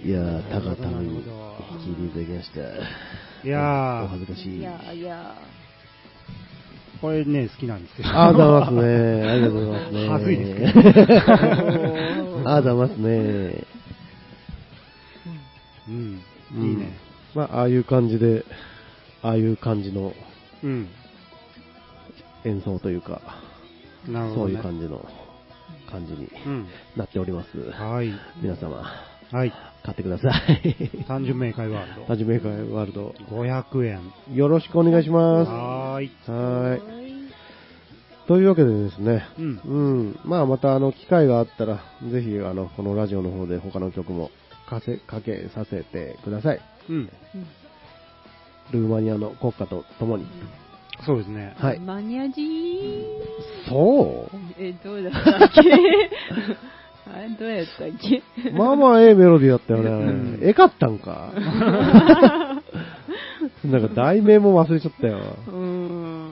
[0.05, 1.23] いやー、たかたに
[1.85, 2.61] 聞いていただきました。
[3.47, 4.59] いやお恥ずかしい。
[4.59, 5.35] いやいや。
[6.99, 8.09] ー、これね、好きなんですよ。
[8.13, 8.83] あざますね。
[9.29, 10.09] ありがとうございますね。
[10.09, 11.21] はずいですけ
[12.51, 13.65] あざますね。
[15.89, 16.23] うん。
[16.57, 16.97] うんいいね。
[17.35, 18.45] まあ、ああいう感じで、
[19.23, 20.15] ああいう感じの
[20.65, 20.89] うん。
[22.45, 23.21] 演奏というか、
[24.09, 24.55] なるほど、ね。
[24.55, 25.05] そういう感じの
[25.91, 26.67] 感じにうん。
[26.97, 27.59] なっております。
[27.71, 28.13] はい。
[28.43, 28.83] 皆様、
[29.33, 29.53] はい。
[29.85, 31.05] 買ってください。
[31.07, 33.37] 単純明快ワールはじめかワールド、ド。
[33.43, 34.37] 500円。
[34.37, 35.51] よろしくお願いします。
[35.51, 36.11] はーい。
[36.27, 37.01] はーい。
[38.27, 39.61] というわけでですね、うん。
[39.65, 41.81] うん、まあまたあの機会があったら、
[42.13, 44.31] ぜひあのこのラジオの方で他の曲も
[44.69, 46.61] かせかけさせてください。
[46.89, 47.11] うん。
[48.73, 50.27] ルーマニアの国歌とともに。
[51.05, 51.55] そうですね。
[51.59, 51.81] はい。
[51.81, 53.05] マニアジー
[53.69, 54.29] そ
[54.59, 55.61] え、どうだったっけ？
[57.13, 58.23] あれ、どうやったっけ？
[58.51, 60.39] うまあまあええメロディーだったよんね。
[60.43, 61.33] ええかったんか？
[63.65, 65.19] なんか題名も忘れちゃったよ。
[65.47, 66.31] うーん。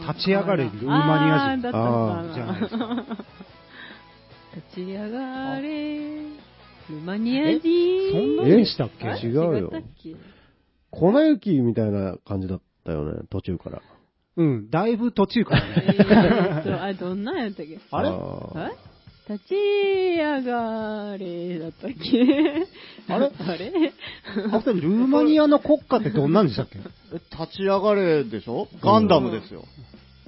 [0.00, 3.04] 立ち上がれルーマニア人あーだったのかあーじゃないですな。
[4.54, 8.12] 立ち上がれ、ルーマニア人。
[8.12, 9.72] そんなでしたっけあ違うよ
[10.90, 13.82] 粉雪みたいな感じだったよね、途中から。
[14.36, 14.70] うん。
[14.70, 16.72] だいぶ途中からえね。
[16.80, 17.78] あ、どんなんやったっけ？
[17.90, 18.08] あれ？
[18.08, 18.68] ー。
[18.70, 18.88] え
[19.30, 19.54] 立ち
[20.16, 22.66] 上がれだったっけ？
[23.12, 23.26] あれ？
[23.38, 23.92] あれ？
[24.52, 26.78] あとルーマニアの国歌ってどんなんでしたっけ？
[26.78, 28.68] え 立ち上がれでしょ？
[28.82, 29.64] ガンダムですよ。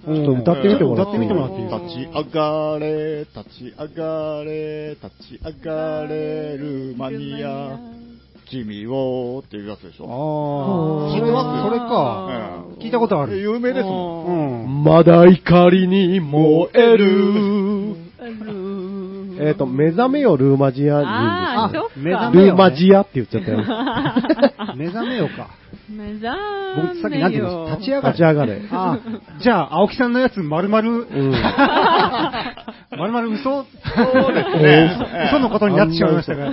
[0.05, 1.79] ちょっと歌ってみてもらって歌ってみてもらっていいですか？
[1.79, 7.79] 立ち上がれ、立ち上がれ、立ち上がれ、ルーマニア、
[8.51, 10.05] 君をっていうやつでしょ？
[10.07, 11.14] ああ。
[11.14, 12.64] 知ってますそれか。
[12.80, 13.38] 聞いたことある。
[13.38, 14.64] 有名ですもん。
[14.64, 14.84] うん。
[14.84, 17.96] まだ怒りに燃える。
[19.42, 21.94] ええっと、目覚めよルーマジアあー、人そっか。
[21.96, 23.59] 目覚めよルーマジアって言っちゃったよ。
[24.76, 25.48] 目覚めようか。
[25.88, 26.34] 目覚めよ
[26.76, 28.22] 僕さっき何て言立ち上がれ立ち。
[28.22, 28.61] 上がれ。
[28.70, 28.98] ああ、
[29.40, 31.30] じゃあ、青木さんのやつ、まるまる、うん。
[31.32, 33.42] まるまる嘘？
[33.42, 34.98] そうですね。
[35.28, 36.51] 嘘のことになってしまいましたが。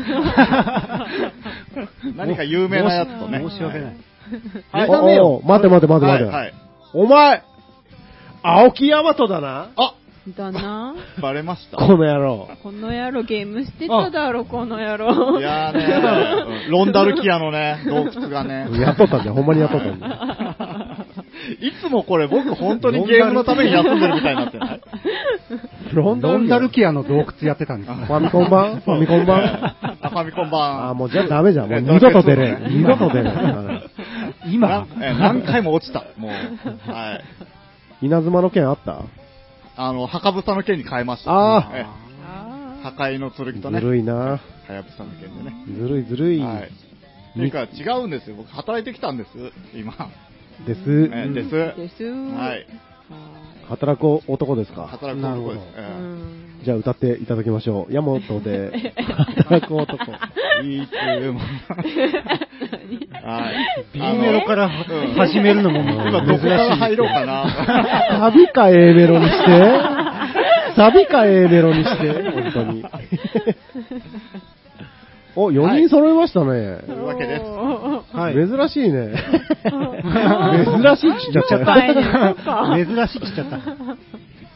[2.15, 3.39] 何か有名なやつとね。
[3.49, 3.95] 申し訳ない。
[4.71, 6.05] はいおお待て待て待て待て。
[6.05, 6.53] はいはい。
[6.93, 7.43] お前、
[8.43, 9.93] 青木大和だなあ
[10.35, 10.95] だな。
[11.21, 11.77] バレました？
[11.77, 12.49] この野郎。
[12.63, 15.39] この野郎ゲームしてただろ、この野郎。
[15.39, 15.85] いやーね、
[16.65, 18.67] うんロンダルキアのね、洞窟がね。
[18.79, 19.33] やっとったんだよ。
[19.33, 20.15] ほんまにやっとったんだよ。
[21.61, 24.81] いつもこれ僕本当にゲームのために休んでるみたいになってない？
[25.93, 28.81] ロンダルキアの洞窟やってたんですファミコン版？
[28.81, 29.37] ファミコン版？
[30.01, 30.91] あ ファミコンあ版。
[30.91, 31.69] ー、もうじゃあダメじゃん。
[31.69, 33.81] もうえ二度と出れ二度と出れん。
[34.51, 36.03] 今何回も落ちた。
[36.17, 36.91] もう。
[36.91, 37.15] は
[38.01, 38.05] い。
[38.05, 38.97] 稲妻の剣あった？
[39.77, 41.31] あの、墓蓋の剣に変えました。
[41.31, 41.97] ああ
[42.83, 43.81] 破壊の剣とずね。
[43.81, 44.13] るいな。
[44.15, 45.55] はやぶさの剣でね。
[45.77, 46.39] ずるいずるい。
[46.41, 46.69] はい。
[47.35, 48.35] ていうか違うんですよ。
[48.35, 49.29] 僕働いてきたんです。
[49.77, 49.93] 今。
[50.65, 51.09] です。
[51.13, 51.55] えです。
[51.55, 52.03] ーです。
[52.03, 52.65] はい。
[53.69, 54.87] 働く男ですか？
[54.87, 55.65] 働く男です。
[56.65, 57.93] じゃあ歌っていただきましょう。
[57.93, 58.93] ヤモトで、
[59.37, 60.03] 働く男。
[60.63, 61.39] えいつも。
[63.27, 63.85] はい。
[63.93, 64.71] B メロからうん
[65.15, 68.31] 始めるのも今どこから入ろうかな。
[68.31, 69.81] サビか A メロにして、
[70.77, 72.85] サビか A メロにして、本当に。
[75.35, 76.79] お、4人揃いましたね。
[76.87, 77.43] というわけです。
[78.15, 78.33] はい。
[78.33, 79.13] 珍しいね。
[80.65, 81.75] 珍しいっちっちゃった
[82.75, 83.59] 珍しいっちゃった。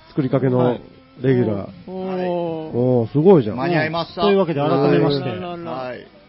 [0.10, 0.80] 作りかけの
[1.22, 1.70] レギュラー。
[1.88, 2.78] おー。
[2.78, 3.58] おー、すごいじゃん。
[3.58, 4.22] 間に合いました。
[4.22, 6.21] というわけで改めましてはい。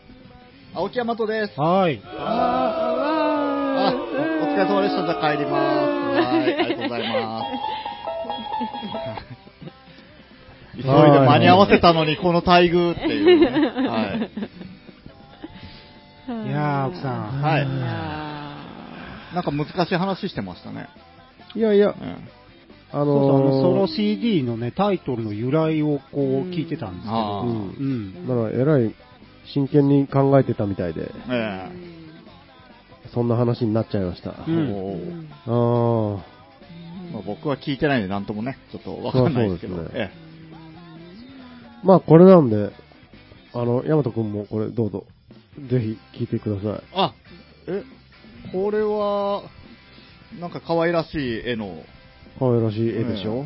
[0.75, 1.61] 青木大和です。
[1.61, 2.01] はい。
[2.07, 3.93] あ、
[4.41, 5.05] おお疲れ様でした。
[5.05, 5.55] じゃあ帰ります。
[5.55, 7.47] はい、ありがとうございます。
[10.75, 13.47] 急いで間に合わせたのにこの待遇っていうね。
[13.87, 14.03] は
[16.47, 16.49] い。
[16.49, 17.43] いやー、奥さん。
[17.43, 17.67] はい。
[19.35, 20.89] なんか難しい話してましたね。
[21.55, 21.95] いやいやう、ん。
[22.93, 28.27] あそうそう、あの、CD のね、タイトルの由来をこう聞いてたんですけあど、うーうん。
[28.27, 28.95] だから、えらい
[29.53, 31.71] 真剣に考えてたみたいで、え
[33.15, 34.35] そんな話になっちゃいました。
[34.49, 35.29] えうん。
[35.47, 36.25] あ
[37.13, 39.77] まあ僕は聞いてないんでなんともね、ちょっとわかんないですけど。
[39.77, 40.33] そうですえー
[41.83, 42.71] まあ、これなんで、
[43.53, 45.05] あの、ヤマト君もこれどうぞ、
[45.69, 46.83] ぜひ聞いてください。
[46.83, 47.15] えあ、
[47.67, 47.83] え、
[48.53, 49.43] これは、
[50.41, 51.83] なんか可愛らしい絵の、
[52.39, 53.45] 可愛らしい絵でしょ、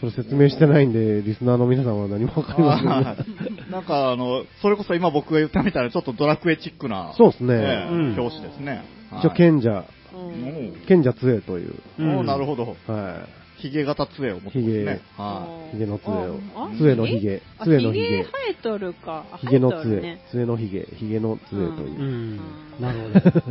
[0.00, 3.62] それ説明してないんで、リスナーの皆さんは何もわかりませんね。
[3.70, 7.54] なんかあの、それこそ今僕が言ったみたいなちょっとドラクエチックな、そうですね。
[7.54, 8.82] ええうん表紙ですね。
[9.18, 9.84] 一応、賢者、
[10.14, 12.76] うん賢者杖という、うんおーなるほど。
[12.86, 13.26] は
[13.58, 15.00] ヒゲ型杖を持ってますね。
[15.18, 16.70] はいヒゲの杖をあ。
[16.78, 17.42] 杖のヒゲ。
[17.58, 18.30] あ杖のヒゲヒゲ生。
[18.50, 19.24] えとるか。
[19.32, 20.22] あヒゲの杖ね。
[20.30, 20.88] 杖のヒゲ。
[20.96, 22.02] ヒゲの杖というう。
[22.02, 22.40] ん。
[22.80, 23.14] なるほど。
[23.14, 23.50] なるほど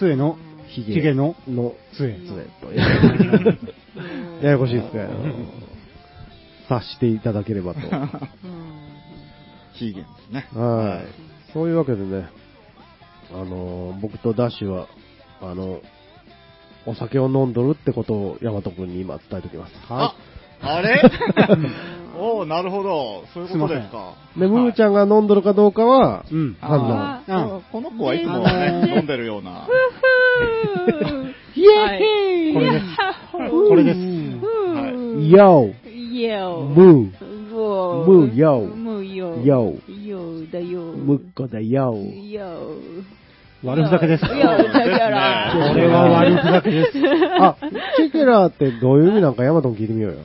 [0.00, 0.36] 杖の、
[0.66, 2.14] ヒゲヒゲのの杖。
[2.14, 2.28] 杖
[2.60, 3.58] という。
[4.42, 5.08] うんややこしいですね。
[6.68, 7.80] 察していただければと。
[7.80, 8.10] うん
[9.74, 10.48] ヒーゲンですね。
[10.54, 11.00] は
[11.48, 11.52] い。
[11.52, 12.28] そういうわけでね、
[13.32, 14.86] あのー、僕とダッシュは、
[15.40, 15.80] あの、
[16.86, 19.74] お酒を飲んどるってことをヤマト君に今伝えておきます。
[19.88, 20.14] は
[20.60, 21.00] あれ？
[22.18, 23.24] おおなるほど。
[23.32, 24.12] そういうことですか。
[24.36, 26.34] で、ムーちゃんが飲んどるかどうかは、い。
[26.34, 26.56] うん。
[26.60, 27.62] 判断。
[27.72, 29.66] この子はいつもねね、飲んでるような。
[31.54, 32.54] イエーイ。
[32.54, 32.84] これです。
[33.32, 33.98] ここれです。
[33.98, 34.04] は
[35.18, 35.30] い。
[35.30, 37.22] ヨーイエームー
[37.54, 39.74] ムムーヨームーヨーヨ
[40.06, 40.80] ヨーだよ。
[40.82, 41.94] ムッコだよ。
[41.94, 43.02] ーヨー
[43.64, 44.24] 悪ふざけです。
[44.24, 44.38] ヨーこ
[45.76, 46.98] れは悪ふざけです。
[47.40, 47.56] あ、
[47.96, 50.18] チェケラーってどういう意味なんかヤマトン聞いてみようよ。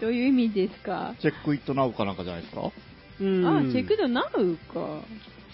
[0.00, 1.14] どういう意味ですか？
[1.20, 2.70] チェックイットナウかなんかじゃないですか？
[3.20, 3.46] うん。
[3.46, 5.00] あ、チェックドナウか。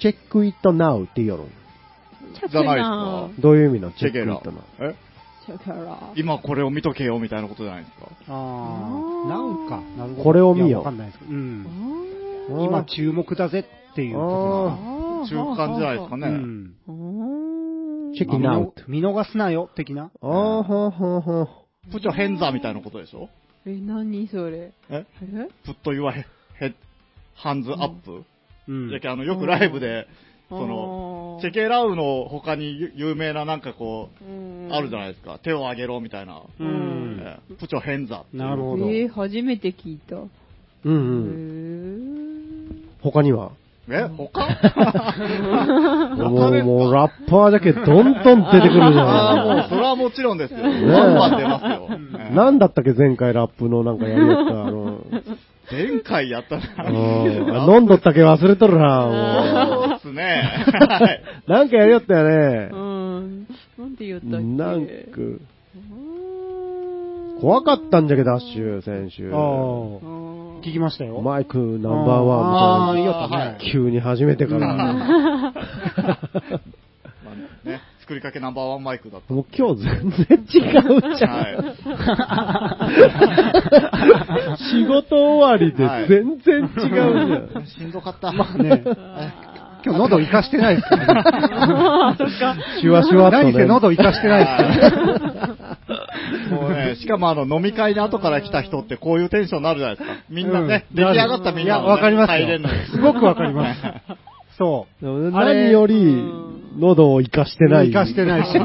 [0.01, 1.45] チェックイットナウって言うよの。
[2.35, 3.29] チェックじゃないですナか。
[3.39, 3.41] ウ。
[3.41, 4.91] どういう意味なのチチェケラェックイットナウ？。
[4.91, 4.95] え？
[6.17, 8.09] 今これを見とけよみたいなことじゃないですか？
[8.29, 9.81] ああ、なんか。
[9.97, 10.23] なるほど。
[10.25, 10.79] これを見よ。
[10.79, 11.31] わかんないですけど。
[11.33, 11.67] うん。
[12.65, 16.29] 今注目だぜっていうこ中間じゃないですかとね。
[16.29, 16.75] がうん。
[18.15, 20.11] チェックナウ見逃すなよ、的な。
[20.21, 20.29] あー。
[20.29, 23.29] はーはーはープチョヘンザみたいなことでしょ？
[23.67, 24.73] え、何それ？
[24.91, 25.07] え？
[25.23, 25.49] え？
[25.65, 26.27] プットユアヘ
[26.59, 26.75] ヘ
[27.35, 28.25] ハンズアップ、
[28.69, 28.89] うん。
[28.91, 30.07] じゃけあの、よくライブで、
[30.49, 31.10] その、
[31.41, 35.39] チェケラウの他に有有名ななんかこう、あるじゃないですか。
[35.43, 36.41] 手を挙げろみたいな。
[36.61, 37.21] うん。
[37.23, 38.87] えープチョヘンザっていうなるほど。
[38.89, 40.17] えー、初めて聞いた。
[40.17, 40.29] うんへ
[40.85, 42.71] うん。
[43.01, 43.51] ー他には？
[43.93, 44.41] え他？
[46.17, 50.59] もう、もう、ラッパーだけどんどん出てくるじああ、もう、ゃそれはもちろんですよ。
[50.61, 51.89] えバンバン出ますよ。
[52.35, 54.99] なんだったっけ前回ラップのなんかやりやった、あの、
[55.71, 57.65] 前回やったうんな。
[57.75, 59.80] 飲んどったっけ忘れとるな、そう
[60.11, 60.67] っすね。
[61.47, 62.37] なんかやりよったようね。
[62.67, 63.47] ん。
[63.79, 64.37] なんて言ったっけ？
[64.37, 65.41] なんか、うん
[67.41, 69.33] 怖かったんじゃけど、ダッシュ、先週。
[69.33, 69.41] ああ。
[69.41, 69.47] う
[70.27, 71.19] ん聞きましたよ。
[71.23, 72.21] マイクナンバーワンみたい
[72.67, 72.91] な。
[72.91, 74.67] あーいいよったね急に始めてから。
[74.77, 75.55] ま
[77.33, 79.33] あね、作りかけナンバーワンマイクだった。
[79.33, 80.59] もう今日全然違
[81.13, 81.31] うじゃん。
[81.31, 81.77] は
[84.59, 87.63] 仕事終わりで全然違うじゃん。
[87.63, 87.67] い。
[87.67, 88.31] しんどかった。
[88.31, 88.85] まあね。
[89.81, 91.23] あ今日喉生かしてないですからね。
[91.27, 92.57] あ、そっか。
[92.81, 93.45] シュワシュワっとね。
[93.45, 95.57] 何せ喉生かしてないですから。
[96.61, 100.17] もうね、しかもあの、飲み会に後から来た人ってこういうテンションになるじゃないですか。
[100.29, 102.91] みんなね、うん出来上がったみんなも、いや、ね、わかります。
[102.93, 103.81] すごくわかります。
[104.59, 105.31] そう。
[105.31, 106.23] 何より、
[106.79, 107.89] 喉を生かしてない。
[107.89, 108.59] 生かしてないし。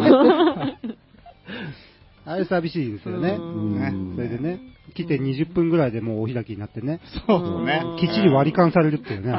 [2.27, 3.37] あれ寂しいですよね。
[3.39, 4.59] うんねそれでね、
[4.93, 7.81] 来て20分ぐらいでもうお開きになってね、そうね。
[7.99, 9.33] きっちり割り勘されるっていうね。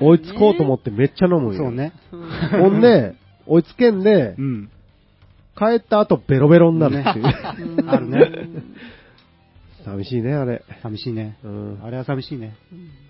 [0.00, 1.64] 追いつこうと思ってめっちゃ飲むんよ。
[1.64, 1.72] そう。
[1.72, 1.92] ね。
[2.12, 3.14] うんほんで、
[3.46, 4.70] 追いつけんでう、ん。
[5.56, 7.76] 帰った後ベロベロになるっていう。
[7.80, 8.30] うんあるね。
[9.84, 10.64] 寂しいね、あれ。
[10.82, 11.38] 寂しいね。
[11.44, 11.80] うん。
[11.82, 12.56] あれは寂しいね。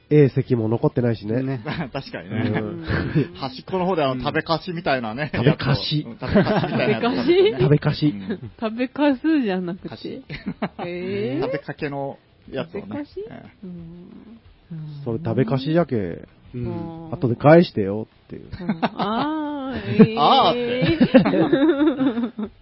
[0.08, 1.42] A 席も残ってないしね。
[1.42, 1.60] ね。
[1.92, 2.60] 確かにうね。
[2.60, 2.84] ん
[3.34, 5.30] 端っこの方であの、食べかしみたいなね。
[5.34, 8.06] 食べかし食べかしみたいなやつ食べかし？
[8.10, 8.30] 食べかし。
[8.30, 9.88] うん食べかすじゃなく。
[9.88, 10.22] かして
[10.86, 12.18] えー食べかけの
[12.50, 13.24] やつをね食べかし？
[13.30, 14.08] えうん
[15.04, 16.28] それ食べかしじゃけ、う。
[16.54, 18.42] うんん後で返してよっていう。
[18.60, 22.46] うん あー、えー、あーって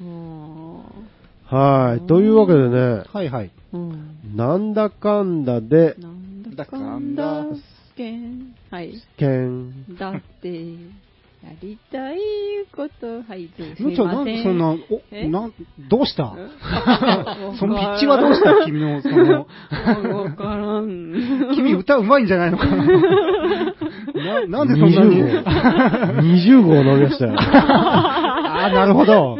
[0.00, 0.78] うん
[1.46, 2.06] はい。
[2.06, 3.50] というわけでね、はいはい。
[3.72, 6.21] うんなんだかんだで、なん
[6.64, 7.44] だかんだ
[7.96, 8.54] けん。
[8.70, 8.94] はい。
[9.16, 9.96] けん。
[9.96, 10.48] だって、
[11.42, 12.18] やりたい
[12.74, 14.78] こと、はい、すむちゃん、なんでそんな、お、
[15.10, 15.26] え？
[15.26, 15.52] なん、
[15.90, 16.34] どうした？
[16.38, 16.46] え？
[17.58, 18.64] そのピッチはどうした？
[18.64, 19.46] 君の、その、
[20.22, 21.52] わからん。
[21.54, 22.76] 君歌うまいんじゃないのかな？
[24.46, 26.74] ななんでそんなに？20号。
[26.74, 27.34] 20号飲みましたよ。
[27.42, 29.36] ああ、なるほど。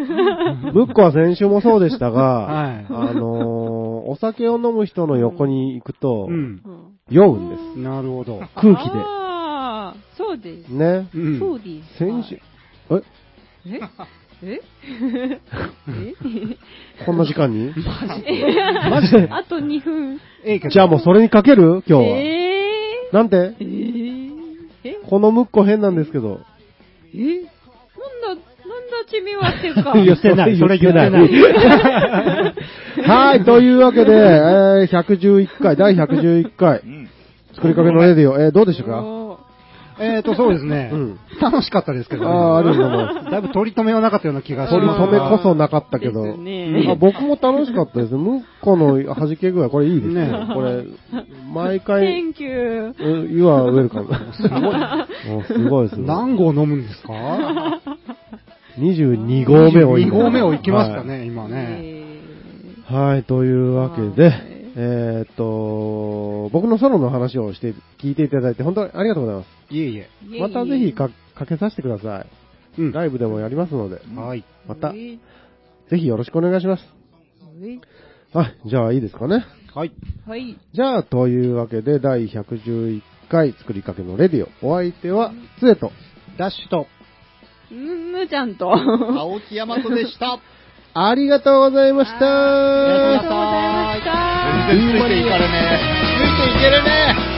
[0.75, 6.61] ムッコは先週もそうでしたが、はいあのーお酒を飲む人の横に行くと、うん。
[7.13, 7.79] うん酔うんです。
[7.79, 8.41] なるほど。
[8.55, 8.91] 空気で。
[8.97, 10.69] ああ、そうです。
[10.71, 11.09] ね。
[11.15, 11.39] うん。
[11.39, 11.99] そうです。
[11.99, 12.41] 先週、
[12.93, 13.03] はい
[13.67, 13.81] え？
[14.45, 14.61] え？
[14.61, 14.61] え？
[17.07, 17.73] こんな時間に？
[18.91, 20.21] マジであと2分。
[20.71, 21.83] じゃあもうそれにかける？
[21.87, 22.19] 今日は。
[22.19, 23.37] えなんて？
[23.37, 24.31] ー、えー、
[24.85, 24.95] え？
[25.09, 26.41] このムッコ変なんですけど。
[27.15, 27.19] え？
[27.19, 28.43] なんだ、な
[29.41, 29.93] はっていうか。
[29.95, 31.11] 言ってないそれ言ってない
[33.07, 37.09] はい、というわけで、えー、111回、第111回う、ん。
[37.55, 39.05] 作りかけのレディオ、えー、どうでしたか？
[40.01, 40.89] えーと、そうですね。
[40.93, 42.29] うん楽しかったですけどね。
[42.31, 48.15] あーありがとうございますだいぶ取り留めはなかったような気がし取ります留めこそなかったけど、あ僕も楽しかったです。
[48.15, 50.27] ムッコの弾け具合、これいいですね。
[50.29, 50.85] ねこれ、
[51.53, 52.95] 毎回、Thank you.
[52.99, 54.07] う You are welcome.
[54.33, 55.45] すごい。
[55.45, 56.07] すごいですね。
[56.07, 57.13] 何号飲むんですか？
[58.79, 61.79] 22号目を2今号目を行きますかね、今ね。
[62.89, 63.07] えはい。
[63.13, 64.43] はい、というわけではい、
[64.77, 69.75] えーっと、僕のソロの話をして、聞いていただいて、本当にありがとうございます。
[69.75, 70.09] いえいえ。
[70.25, 72.81] ーまたぜひかかけさせてください。
[72.81, 72.93] うん。
[72.93, 74.45] ライブでもやりますので、はい。
[74.67, 75.19] また、え
[75.91, 76.83] ぜひよろしくお願いします。
[77.61, 77.81] ー
[78.33, 79.45] はい、じゃあいいですかね。
[79.75, 79.93] はい。
[80.27, 80.59] はい。
[80.73, 84.67] じゃあ、というわけで、第111回作りかけのレディオ。
[84.67, 85.93] お相手は、つえと、
[86.39, 86.87] ダッシュと、
[87.73, 88.71] む、むちゃんと。
[88.73, 90.39] 青木大和で した。
[90.95, 92.27] ありがとうございました。
[92.27, 94.73] ありがとうございました。
[94.73, 96.19] 全然ついていかれねえ。
[96.19, 97.32] ついていけるね